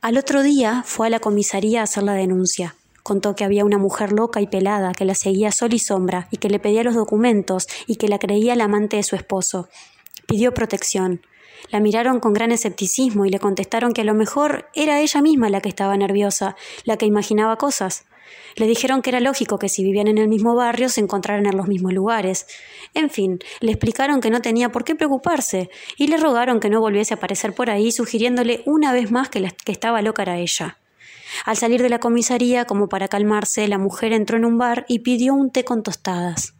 Al 0.02 0.18
otro 0.18 0.42
día 0.44 0.84
fue 0.86 1.08
a 1.08 1.10
la 1.10 1.20
comisaría 1.20 1.82
a 1.82 1.84
hacer 1.84 2.04
la 2.04 2.14
denuncia. 2.14 2.76
Contó 3.04 3.36
que 3.36 3.44
había 3.44 3.66
una 3.66 3.78
mujer 3.78 4.14
loca 4.14 4.40
y 4.40 4.48
pelada 4.48 4.94
que 4.94 5.04
la 5.04 5.14
seguía 5.14 5.52
sol 5.52 5.74
y 5.74 5.80
sombra 5.80 6.30
y 6.32 6.38
que 6.38 6.50
le 6.50 6.60
pedía 6.60 6.84
los 6.84 6.96
documentos 6.96 7.68
y 7.86 7.98
que 7.98 8.08
la 8.08 8.18
creía 8.18 8.56
la 8.56 8.66
amante 8.66 8.96
de 8.96 9.04
su 9.04 9.18
esposo. 9.18 9.68
Pidió 10.26 10.54
protección. 10.54 11.22
La 11.70 11.82
miraron 11.82 12.22
con 12.22 12.32
gran 12.32 12.52
escepticismo 12.52 13.26
y 13.26 13.30
le 13.30 13.40
contestaron 13.40 13.92
que 13.92 14.02
a 14.02 14.06
lo 14.06 14.14
mejor 14.14 14.70
era 14.74 15.02
ella 15.02 15.22
misma 15.22 15.50
la 15.50 15.60
que 15.60 15.70
estaba 15.70 15.98
nerviosa, 15.98 16.56
la 16.86 16.96
que 16.96 17.06
imaginaba 17.06 17.58
cosas. 17.58 18.06
Le 18.56 18.68
dijeron 18.68 19.02
que 19.02 19.10
era 19.10 19.20
lógico 19.20 19.60
que 19.60 19.70
si 19.70 19.84
vivían 19.84 20.08
en 20.08 20.18
el 20.18 20.28
mismo 20.28 20.56
barrio 20.56 20.90
se 20.90 21.02
encontraran 21.02 21.46
en 21.46 21.56
los 21.58 21.68
mismos 21.68 21.94
lugares. 21.94 22.48
En 22.94 23.10
fin, 23.10 23.40
le 23.60 23.72
explicaron 23.72 24.22
que 24.22 24.30
no 24.30 24.42
tenía 24.42 24.70
por 24.72 24.84
qué 24.84 24.96
preocuparse 24.96 25.70
y 25.98 26.08
le 26.08 26.18
rogaron 26.18 26.60
que 26.60 26.70
no 26.70 26.82
volviese 26.82 27.14
a 27.14 27.18
aparecer 27.18 27.54
por 27.54 27.70
ahí, 27.70 27.92
sugiriéndole 27.92 28.64
una 28.66 28.94
vez 28.94 29.12
más 29.12 29.30
que, 29.30 29.48
estaba 29.68 30.02
loca 30.02 30.24
era 30.24 30.38
ella. 30.38 30.78
Al 31.46 31.58
salir 31.58 31.82
de 31.82 31.90
la 31.90 32.00
comisaría, 32.00 32.66
como 32.66 32.90
para 32.90 33.08
calmarse, 33.08 33.68
la 33.68 33.78
mujer 33.78 34.14
entró 34.14 34.38
en 34.38 34.46
un 34.46 34.58
bar 34.58 34.86
y 34.88 35.00
pidió 35.00 35.34
un 35.36 35.52
té 35.52 35.64
con 35.64 35.84
tostadas. 35.84 36.56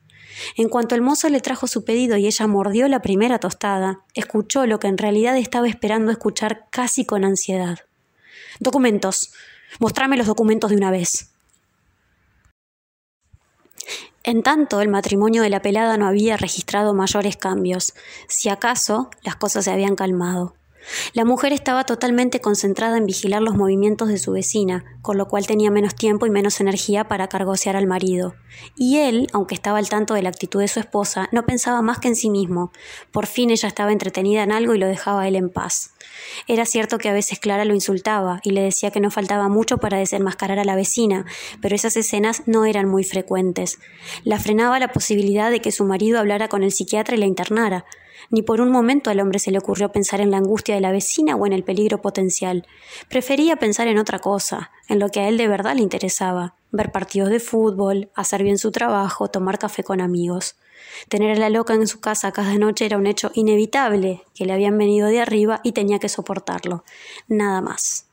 En 0.56 0.70
cuanto 0.70 0.96
el 0.96 1.02
mozo 1.02 1.28
le 1.30 1.42
trajo 1.42 1.68
su 1.68 1.84
pedido 1.84 2.18
y 2.18 2.28
ella 2.28 2.48
mordió 2.48 2.88
la 2.88 3.02
primera 3.02 3.40
tostada, 3.40 4.02
escuchó 4.14 4.66
lo 4.66 4.80
que 4.80 4.88
en 4.88 4.98
realidad 4.98 5.36
estaba 5.38 5.68
esperando 5.68 6.12
escuchar 6.12 6.68
casi 6.70 7.04
con 7.04 7.26
ansiedad. 7.26 7.80
Documentos. 8.60 9.32
Mostrame 9.80 10.18
los 10.18 10.28
documentos 10.28 10.70
de 10.70 10.78
una 10.78 10.92
vez. 10.92 11.32
En 14.24 14.44
tanto, 14.44 14.82
el 14.82 14.90
matrimonio 14.90 15.42
de 15.42 15.50
la 15.50 15.62
pelada 15.62 15.98
no 15.98 16.08
había 16.08 16.38
registrado 16.38 16.94
mayores 16.94 17.38
cambios. 17.38 17.94
Si 18.28 18.50
acaso, 18.50 19.10
las 19.24 19.36
cosas 19.36 19.66
se 19.66 19.72
habían 19.72 19.96
calmado. 19.96 20.59
La 21.14 21.26
mujer 21.26 21.54
estaba 21.54 21.84
totalmente 21.84 22.40
concentrada 22.40 22.98
en 22.98 23.06
vigilar 23.06 23.42
los 23.42 23.56
movimientos 23.56 24.08
de 24.08 24.18
su 24.18 24.32
vecina, 24.32 24.86
con 25.02 25.18
lo 25.18 25.28
cual 25.28 25.46
tenía 25.46 25.72
menos 25.72 25.96
tiempo 25.96 26.26
y 26.26 26.30
menos 26.30 26.60
energía 26.60 27.08
para 27.08 27.28
cargosear 27.28 27.76
al 27.76 27.88
marido. 27.88 28.36
Y 28.76 28.98
él, 28.98 29.28
aunque 29.34 29.56
estaba 29.56 29.78
al 29.78 29.90
tanto 29.90 30.14
de 30.14 30.22
la 30.22 30.30
actitud 30.30 30.60
de 30.60 30.68
su 30.68 30.80
esposa, 30.80 31.30
no 31.32 31.46
pensaba 31.46 31.82
más 31.82 32.00
que 32.00 32.08
en 32.08 32.16
sí 32.16 32.30
mismo. 32.30 32.72
Por 33.12 33.28
fin 33.28 33.50
ella 33.50 33.68
estaba 33.68 33.92
entretenida 33.92 34.44
en 34.44 34.52
algo 34.52 34.74
y 34.74 34.80
lo 34.80 34.88
dejaba 34.88 35.28
él 35.28 35.36
en 35.36 35.50
paz. 35.50 35.94
Era 36.48 36.66
cierto 36.66 36.98
que 36.98 37.10
a 37.10 37.14
veces 37.14 37.40
Clara 37.40 37.66
lo 37.66 37.74
insultaba 37.74 38.40
y 38.44 38.52
le 38.52 38.62
decía 38.62 38.92
que 38.92 39.00
no 39.00 39.12
faltaba 39.12 39.50
mucho 39.50 39.78
para 39.78 39.98
desenmascarar 39.98 40.60
a 40.60 40.66
la 40.66 40.76
vecina, 40.76 41.26
pero 41.62 41.76
esas 41.76 41.96
escenas 41.96 42.44
no 42.46 42.66
eran 42.66 42.88
muy 42.88 43.04
frecuentes. 43.04 43.80
La 44.24 44.40
frenaba 44.40 44.80
la 44.80 44.92
posibilidad 44.92 45.52
de 45.52 45.62
que 45.62 45.72
su 45.72 45.86
marido 45.86 46.20
hablara 46.20 46.48
con 46.48 46.64
el 46.64 46.72
psiquiatra 46.72 47.16
y 47.16 47.20
la 47.20 47.26
internara. 47.26 47.86
Ni 48.32 48.42
por 48.42 48.62
un 48.62 48.72
momento 48.72 49.10
al 49.10 49.20
hombre 49.20 49.40
se 49.40 49.52
le 49.52 49.58
ocurrió 49.58 49.92
pensar 49.92 50.22
en 50.22 50.32
la 50.32 50.38
angustia 50.38 50.76
de 50.76 50.82
la 50.82 50.92
vecina 50.92 51.36
o 51.36 51.46
en 51.46 51.54
el 51.54 51.64
peligro 51.64 52.02
potencial. 52.02 52.68
Prefería 53.10 53.56
pensar 53.56 53.88
en 53.88 53.98
otra 53.98 54.20
cosa, 54.20 54.72
en 54.88 55.00
lo 55.00 55.10
que 55.10 55.22
a 55.22 55.28
él 55.28 55.38
de 55.38 55.48
verdad 55.48 55.76
le 55.76 55.82
interesaba, 55.82 56.56
ver 56.72 56.92
partidos 56.92 57.30
de 57.30 57.40
fútbol, 57.40 58.10
hacer 58.16 58.44
bien 58.44 58.58
su 58.58 58.72
trabajo, 58.72 59.30
tomar 59.30 59.58
café 59.58 59.84
con 59.84 60.02
amigos. 60.02 60.56
Tener 61.08 61.36
a 61.36 61.40
la 61.40 61.50
loca 61.50 61.74
en 61.74 61.88
su 61.88 62.00
casa 62.00 62.32
cada 62.32 62.56
noche 62.58 62.86
era 62.86 62.98
un 62.98 63.08
hecho 63.08 63.32
inevitable, 63.34 64.24
que 64.36 64.46
le 64.46 64.54
habían 64.54 64.78
venido 64.78 65.08
de 65.08 65.22
arriba 65.22 65.62
y 65.64 65.72
tenía 65.72 66.00
que 66.00 66.10
soportarlo. 66.10 66.84
Nada 67.28 67.62
más. 67.62 68.09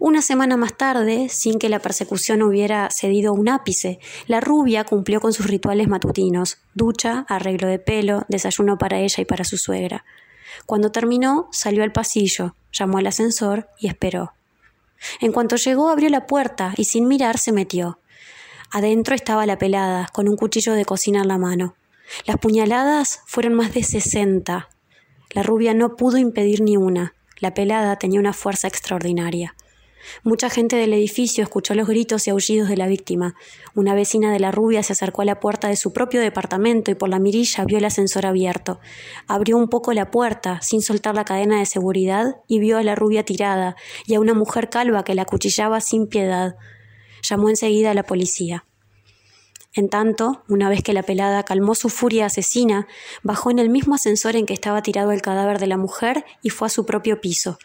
Una 0.00 0.22
semana 0.22 0.56
más 0.56 0.76
tarde, 0.76 1.28
sin 1.28 1.58
que 1.58 1.68
la 1.68 1.80
persecución 1.80 2.42
hubiera 2.42 2.88
cedido 2.90 3.32
un 3.32 3.48
ápice, 3.48 3.98
la 4.28 4.40
rubia 4.40 4.84
cumplió 4.84 5.20
con 5.20 5.32
sus 5.32 5.46
rituales 5.46 5.88
matutinos, 5.88 6.58
ducha, 6.74 7.26
arreglo 7.28 7.66
de 7.66 7.80
pelo, 7.80 8.24
desayuno 8.28 8.78
para 8.78 9.00
ella 9.00 9.20
y 9.20 9.24
para 9.24 9.44
su 9.44 9.56
suegra. 9.58 10.04
Cuando 10.66 10.92
terminó, 10.92 11.48
salió 11.50 11.82
al 11.82 11.90
pasillo, 11.90 12.54
llamó 12.70 12.98
al 12.98 13.08
ascensor 13.08 13.70
y 13.80 13.88
esperó. 13.88 14.34
En 15.20 15.32
cuanto 15.32 15.56
llegó, 15.56 15.88
abrió 15.88 16.08
la 16.10 16.28
puerta 16.28 16.74
y 16.76 16.84
sin 16.84 17.08
mirar 17.08 17.38
se 17.38 17.50
metió. 17.50 17.98
Adentro 18.70 19.16
estaba 19.16 19.46
la 19.46 19.58
pelada, 19.58 20.08
con 20.12 20.28
un 20.28 20.36
cuchillo 20.36 20.74
de 20.74 20.84
cocina 20.84 21.22
en 21.22 21.28
la 21.28 21.38
mano. 21.38 21.74
Las 22.24 22.36
puñaladas 22.38 23.22
fueron 23.26 23.54
más 23.54 23.74
de 23.74 23.82
sesenta. 23.82 24.68
La 25.30 25.42
rubia 25.42 25.74
no 25.74 25.96
pudo 25.96 26.18
impedir 26.18 26.60
ni 26.60 26.76
una. 26.76 27.14
La 27.40 27.52
pelada 27.52 27.96
tenía 27.96 28.20
una 28.20 28.32
fuerza 28.32 28.68
extraordinaria. 28.68 29.54
Mucha 30.22 30.50
gente 30.50 30.76
del 30.76 30.92
edificio 30.92 31.42
escuchó 31.42 31.74
los 31.74 31.88
gritos 31.88 32.26
y 32.26 32.30
aullidos 32.30 32.68
de 32.68 32.76
la 32.76 32.86
víctima. 32.86 33.34
Una 33.74 33.94
vecina 33.94 34.32
de 34.32 34.40
la 34.40 34.50
rubia 34.50 34.82
se 34.82 34.92
acercó 34.92 35.22
a 35.22 35.24
la 35.24 35.40
puerta 35.40 35.68
de 35.68 35.76
su 35.76 35.92
propio 35.92 36.20
departamento 36.20 36.90
y 36.90 36.94
por 36.94 37.08
la 37.08 37.18
mirilla 37.18 37.64
vio 37.64 37.78
el 37.78 37.84
ascensor 37.84 38.26
abierto. 38.26 38.80
Abrió 39.26 39.56
un 39.56 39.68
poco 39.68 39.92
la 39.92 40.10
puerta, 40.10 40.60
sin 40.62 40.82
soltar 40.82 41.14
la 41.14 41.24
cadena 41.24 41.58
de 41.58 41.66
seguridad, 41.66 42.36
y 42.46 42.58
vio 42.58 42.78
a 42.78 42.82
la 42.82 42.94
rubia 42.94 43.24
tirada 43.24 43.76
y 44.06 44.14
a 44.14 44.20
una 44.20 44.34
mujer 44.34 44.70
calva 44.70 45.04
que 45.04 45.14
la 45.14 45.24
cuchillaba 45.24 45.80
sin 45.80 46.06
piedad. 46.06 46.56
Llamó 47.22 47.48
enseguida 47.48 47.90
a 47.90 47.94
la 47.94 48.04
policía. 48.04 48.64
En 49.74 49.88
tanto, 49.88 50.42
una 50.48 50.68
vez 50.68 50.82
que 50.82 50.92
la 50.92 51.02
pelada 51.02 51.44
calmó 51.44 51.74
su 51.74 51.88
furia 51.88 52.26
asesina, 52.26 52.88
bajó 53.22 53.50
en 53.50 53.58
el 53.58 53.68
mismo 53.68 53.94
ascensor 53.94 54.34
en 54.34 54.46
que 54.46 54.54
estaba 54.54 54.82
tirado 54.82 55.12
el 55.12 55.22
cadáver 55.22 55.58
de 55.58 55.66
la 55.66 55.76
mujer 55.76 56.24
y 56.42 56.50
fue 56.50 56.66
a 56.66 56.70
su 56.70 56.86
propio 56.86 57.20
piso. 57.20 57.58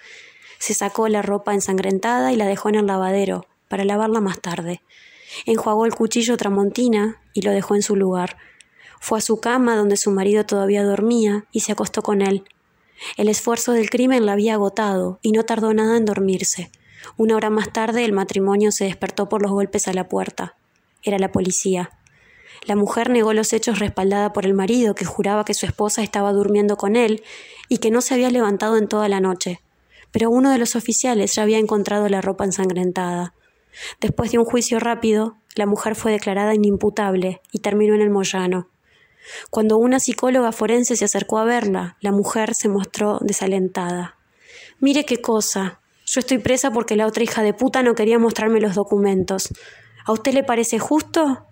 Se 0.63 0.73
sacó 0.73 1.09
la 1.09 1.21
ropa 1.21 1.53
ensangrentada 1.53 2.31
y 2.31 2.37
la 2.37 2.45
dejó 2.45 2.69
en 2.69 2.75
el 2.75 2.87
lavadero, 2.87 3.47
para 3.67 3.83
lavarla 3.83 4.21
más 4.21 4.39
tarde. 4.39 4.81
Enjuagó 5.45 5.85
el 5.85 5.93
cuchillo 5.93 6.37
tramontina 6.37 7.21
y 7.33 7.41
lo 7.41 7.51
dejó 7.51 7.75
en 7.75 7.81
su 7.81 7.97
lugar. 7.97 8.37
Fue 9.01 9.17
a 9.17 9.21
su 9.21 9.41
cama 9.41 9.75
donde 9.75 9.97
su 9.97 10.09
marido 10.11 10.45
todavía 10.45 10.85
dormía 10.85 11.43
y 11.51 11.59
se 11.59 11.73
acostó 11.73 12.01
con 12.01 12.21
él. 12.21 12.45
El 13.17 13.27
esfuerzo 13.27 13.73
del 13.73 13.89
crimen 13.89 14.25
la 14.25 14.31
había 14.31 14.53
agotado 14.53 15.19
y 15.21 15.33
no 15.33 15.43
tardó 15.43 15.73
nada 15.73 15.97
en 15.97 16.05
dormirse. 16.05 16.71
Una 17.17 17.35
hora 17.35 17.49
más 17.49 17.73
tarde 17.73 18.05
el 18.05 18.13
matrimonio 18.13 18.71
se 18.71 18.85
despertó 18.85 19.27
por 19.27 19.41
los 19.41 19.51
golpes 19.51 19.89
a 19.89 19.93
la 19.93 20.07
puerta. 20.07 20.55
Era 21.01 21.19
la 21.19 21.33
policía. 21.33 21.89
La 22.63 22.77
mujer 22.77 23.09
negó 23.09 23.33
los 23.33 23.51
hechos 23.51 23.79
respaldada 23.79 24.31
por 24.31 24.45
el 24.45 24.53
marido, 24.53 24.95
que 24.95 25.03
juraba 25.03 25.43
que 25.43 25.55
su 25.55 25.65
esposa 25.65 26.03
estaba 26.03 26.31
durmiendo 26.31 26.77
con 26.77 26.95
él 26.95 27.21
y 27.67 27.79
que 27.79 27.91
no 27.91 27.99
se 27.99 28.13
había 28.13 28.29
levantado 28.29 28.77
en 28.77 28.87
toda 28.87 29.09
la 29.09 29.19
noche 29.19 29.59
pero 30.13 30.29
uno 30.29 30.51
de 30.51 30.59
los 30.59 30.77
oficiales 30.77 31.35
ya 31.35 31.41
había 31.41 31.57
encontrado 31.57 32.07
la 32.07 32.21
ropa 32.21 32.45
ensangrentada. 32.45 33.33
Después 33.99 34.31
de 34.31 34.37
un 34.37 34.45
juicio 34.45 34.79
rápido, 34.79 35.37
la 35.55 35.65
mujer 35.65 35.95
fue 35.95 36.11
declarada 36.11 36.53
inimputable 36.53 37.41
y 37.51 37.59
terminó 37.59 37.95
en 37.95 38.01
el 38.01 38.11
Moyano. 38.11 38.69
Cuando 39.49 39.77
una 39.77 39.99
psicóloga 39.99 40.51
forense 40.51 40.95
se 40.95 41.05
acercó 41.05 41.39
a 41.39 41.45
verla, 41.45 41.97
la 41.99 42.11
mujer 42.11 42.53
se 42.53 42.69
mostró 42.69 43.17
desalentada. 43.21 44.17
Mire 44.79 45.03
qué 45.03 45.19
cosa. 45.19 45.79
Yo 46.05 46.19
estoy 46.19 46.37
presa 46.37 46.69
porque 46.71 46.95
la 46.95 47.07
otra 47.07 47.23
hija 47.23 47.41
de 47.41 47.53
puta 47.53 47.81
no 47.81 47.95
quería 47.95 48.19
mostrarme 48.19 48.61
los 48.61 48.75
documentos. 48.75 49.49
¿A 50.05 50.11
usted 50.11 50.33
le 50.33 50.43
parece 50.43 50.77
justo? 50.77 51.47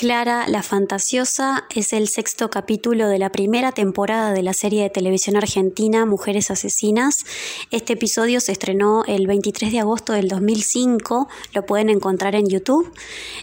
Clara 0.00 0.48
la 0.48 0.62
Fantasiosa 0.62 1.66
es 1.74 1.92
el 1.92 2.08
sexto 2.08 2.48
capítulo 2.48 3.06
de 3.08 3.18
la 3.18 3.30
primera 3.30 3.70
temporada 3.70 4.32
de 4.32 4.42
la 4.42 4.54
serie 4.54 4.82
de 4.82 4.88
televisión 4.88 5.36
argentina 5.36 6.06
Mujeres 6.06 6.50
Asesinas. 6.50 7.26
Este 7.70 7.92
episodio 7.92 8.40
se 8.40 8.52
estrenó 8.52 9.04
el 9.04 9.26
23 9.26 9.70
de 9.70 9.80
agosto 9.80 10.14
del 10.14 10.28
2005, 10.28 11.28
lo 11.52 11.66
pueden 11.66 11.90
encontrar 11.90 12.34
en 12.34 12.48
YouTube. 12.48 12.90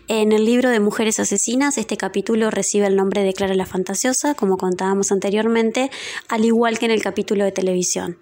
En 0.08 0.32
el 0.32 0.46
libro 0.46 0.72
de 0.72 0.80
Mujeres 0.80 1.20
Asesinas, 1.20 1.78
este 1.78 1.96
capítulo 1.96 2.50
recibe 2.50 2.88
el 2.88 2.96
nombre 2.96 3.22
de 3.22 3.34
Clara 3.34 3.54
la 3.54 3.67
Fantasiosa, 3.67 4.34
como 4.34 4.58
contábamos 4.58 5.12
anteriormente, 5.12 5.91
al 6.28 6.43
igual 6.43 6.80
que 6.80 6.86
en 6.86 6.91
el 6.91 7.04
capítulo 7.04 7.43
de 7.43 7.52
televisión. 7.52 8.17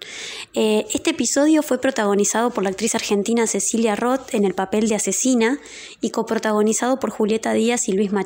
Eh, 0.52 0.84
este 0.92 1.12
episodio 1.12 1.62
fue 1.62 1.80
protagonizado 1.80 2.50
por 2.50 2.64
la 2.64 2.68
actriz 2.68 2.94
argentina 2.94 3.46
Cecilia 3.46 3.96
Roth 3.96 4.34
en 4.34 4.44
el 4.44 4.52
papel 4.52 4.90
de 4.90 4.96
asesina 4.96 5.58
y 6.02 6.10
coprotagonizado 6.10 7.00
por 7.00 7.08
Julieta 7.08 7.54
Díaz 7.54 7.88
y 7.88 7.92
Luis 7.92 8.12
Machado 8.12 8.25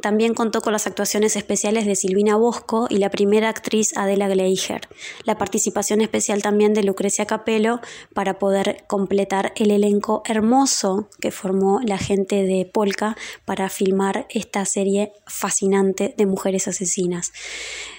también 0.00 0.34
contó 0.34 0.60
con 0.60 0.72
las 0.72 0.86
actuaciones 0.86 1.36
especiales 1.36 1.86
de 1.86 1.96
Silvina 1.96 2.36
Bosco 2.36 2.86
y 2.90 2.98
la 2.98 3.10
primera 3.10 3.48
actriz 3.48 3.96
Adela 3.96 4.28
Gleicher. 4.28 4.88
La 5.24 5.38
participación 5.38 6.00
especial 6.00 6.42
también 6.42 6.74
de 6.74 6.82
Lucrecia 6.82 7.26
Capello 7.26 7.80
para 8.14 8.38
poder 8.38 8.84
completar 8.86 9.52
el 9.56 9.70
elenco 9.70 10.22
hermoso 10.24 11.08
que 11.20 11.30
formó 11.30 11.80
la 11.84 11.98
gente 11.98 12.42
de 12.44 12.64
Polka 12.72 13.16
para 13.44 13.68
filmar 13.68 14.26
esta 14.30 14.64
serie 14.64 15.12
fascinante 15.26 16.14
de 16.16 16.26
mujeres 16.26 16.68
asesinas. 16.68 17.32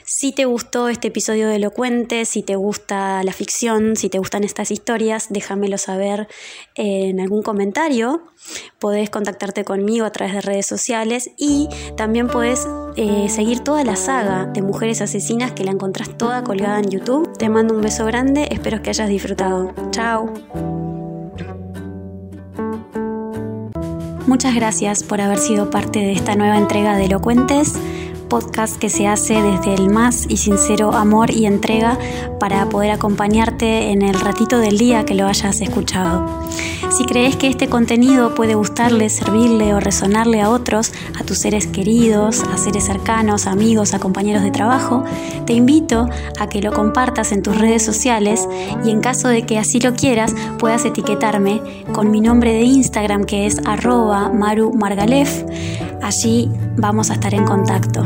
Si 0.09 0.31
te 0.31 0.45
gustó 0.45 0.87
este 0.87 1.09
episodio 1.09 1.49
de 1.49 1.57
Elocuente, 1.57 2.23
si 2.23 2.41
te 2.41 2.55
gusta 2.55 3.21
la 3.23 3.33
ficción, 3.33 3.97
si 3.97 4.07
te 4.07 4.19
gustan 4.19 4.45
estas 4.45 4.71
historias, 4.71 5.27
déjamelo 5.29 5.77
saber 5.77 6.29
en 6.75 7.19
algún 7.19 7.43
comentario. 7.43 8.21
Podés 8.79 9.09
contactarte 9.09 9.65
conmigo 9.65 10.05
a 10.05 10.11
través 10.11 10.33
de 10.35 10.39
redes 10.39 10.65
sociales 10.65 11.31
y 11.35 11.67
también 11.97 12.29
podés 12.29 12.65
eh, 12.95 13.27
seguir 13.27 13.65
toda 13.65 13.83
la 13.83 13.97
saga 13.97 14.45
de 14.45 14.61
Mujeres 14.61 15.01
Asesinas 15.01 15.51
que 15.51 15.65
la 15.65 15.71
encontrás 15.71 16.17
toda 16.17 16.41
colgada 16.41 16.79
en 16.79 16.89
YouTube. 16.89 17.37
Te 17.37 17.49
mando 17.49 17.75
un 17.75 17.81
beso 17.81 18.05
grande, 18.05 18.47
espero 18.49 18.81
que 18.81 18.91
hayas 18.91 19.09
disfrutado. 19.09 19.73
Chao. 19.91 20.33
Muchas 24.25 24.55
gracias 24.55 25.03
por 25.03 25.19
haber 25.19 25.39
sido 25.39 25.69
parte 25.69 25.99
de 25.99 26.13
esta 26.13 26.35
nueva 26.35 26.57
entrega 26.57 26.95
de 26.95 27.05
Elocuentes 27.05 27.73
podcast 28.27 28.77
que 28.77 28.89
se 28.89 29.07
hace 29.07 29.41
desde 29.41 29.73
el 29.73 29.89
más 29.89 30.25
y 30.29 30.37
sincero 30.37 30.93
amor 30.93 31.31
y 31.31 31.45
entrega 31.45 31.97
para 32.39 32.67
poder 32.69 32.91
acompañarte 32.91 33.91
en 33.91 34.01
el 34.01 34.19
ratito 34.19 34.59
del 34.59 34.77
día 34.77 35.05
que 35.05 35.15
lo 35.15 35.27
hayas 35.27 35.61
escuchado. 35.61 36.25
Si 36.89 37.05
crees 37.05 37.35
que 37.35 37.47
este 37.47 37.67
contenido 37.67 38.33
puede 38.33 38.55
gustarle, 38.55 39.09
servirle 39.09 39.73
o 39.73 39.79
resonarle 39.79 40.41
a 40.41 40.49
otros, 40.49 40.93
a 41.19 41.23
tus 41.23 41.37
seres 41.37 41.67
queridos, 41.67 42.43
a 42.43 42.57
seres 42.57 42.85
cercanos, 42.85 43.45
amigos, 43.45 43.93
a 43.93 43.99
compañeros 43.99 44.41
de 44.41 44.51
trabajo, 44.51 45.03
te 45.45 45.53
invito 45.53 46.07
a 46.39 46.47
que 46.47 46.61
lo 46.61 46.71
compartas 46.71 47.31
en 47.31 47.43
tus 47.43 47.57
redes 47.57 47.83
sociales 47.83 48.47
y 48.83 48.91
en 48.91 49.01
caso 49.01 49.27
de 49.27 49.45
que 49.45 49.57
así 49.57 49.79
lo 49.79 49.93
quieras, 49.93 50.33
puedas 50.59 50.85
etiquetarme 50.85 51.61
con 51.93 52.09
mi 52.09 52.21
nombre 52.21 52.53
de 52.53 52.61
Instagram 52.61 53.25
que 53.25 53.45
es 53.45 53.59
arroba 53.65 54.29
marumargalef. 54.29 55.43
Allí 56.01 56.49
vamos 56.77 57.09
a 57.09 57.13
estar 57.13 57.33
en 57.33 57.45
contacto. 57.45 58.05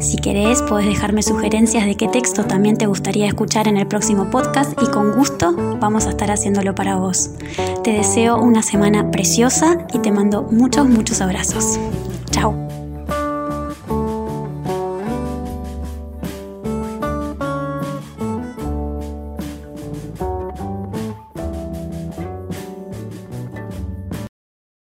Si 0.00 0.16
querés, 0.16 0.62
podés 0.62 0.86
dejarme 0.86 1.22
sugerencias 1.22 1.84
de 1.84 1.96
qué 1.96 2.08
texto 2.08 2.44
también 2.44 2.76
te 2.76 2.86
gustaría 2.86 3.26
escuchar 3.26 3.66
en 3.66 3.76
el 3.76 3.86
próximo 3.86 4.30
podcast 4.30 4.80
y 4.80 4.86
con 4.90 5.12
gusto 5.12 5.52
vamos 5.80 6.06
a 6.06 6.10
estar 6.10 6.30
haciéndolo 6.30 6.74
para 6.74 6.96
vos. 6.96 7.30
Te 7.82 7.92
deseo 7.92 8.40
una 8.40 8.62
semana 8.62 9.10
preciosa 9.10 9.86
y 9.92 9.98
te 9.98 10.12
mando 10.12 10.42
muchos, 10.42 10.88
muchos 10.88 11.20
abrazos. 11.20 11.78
Chao. 12.30 12.67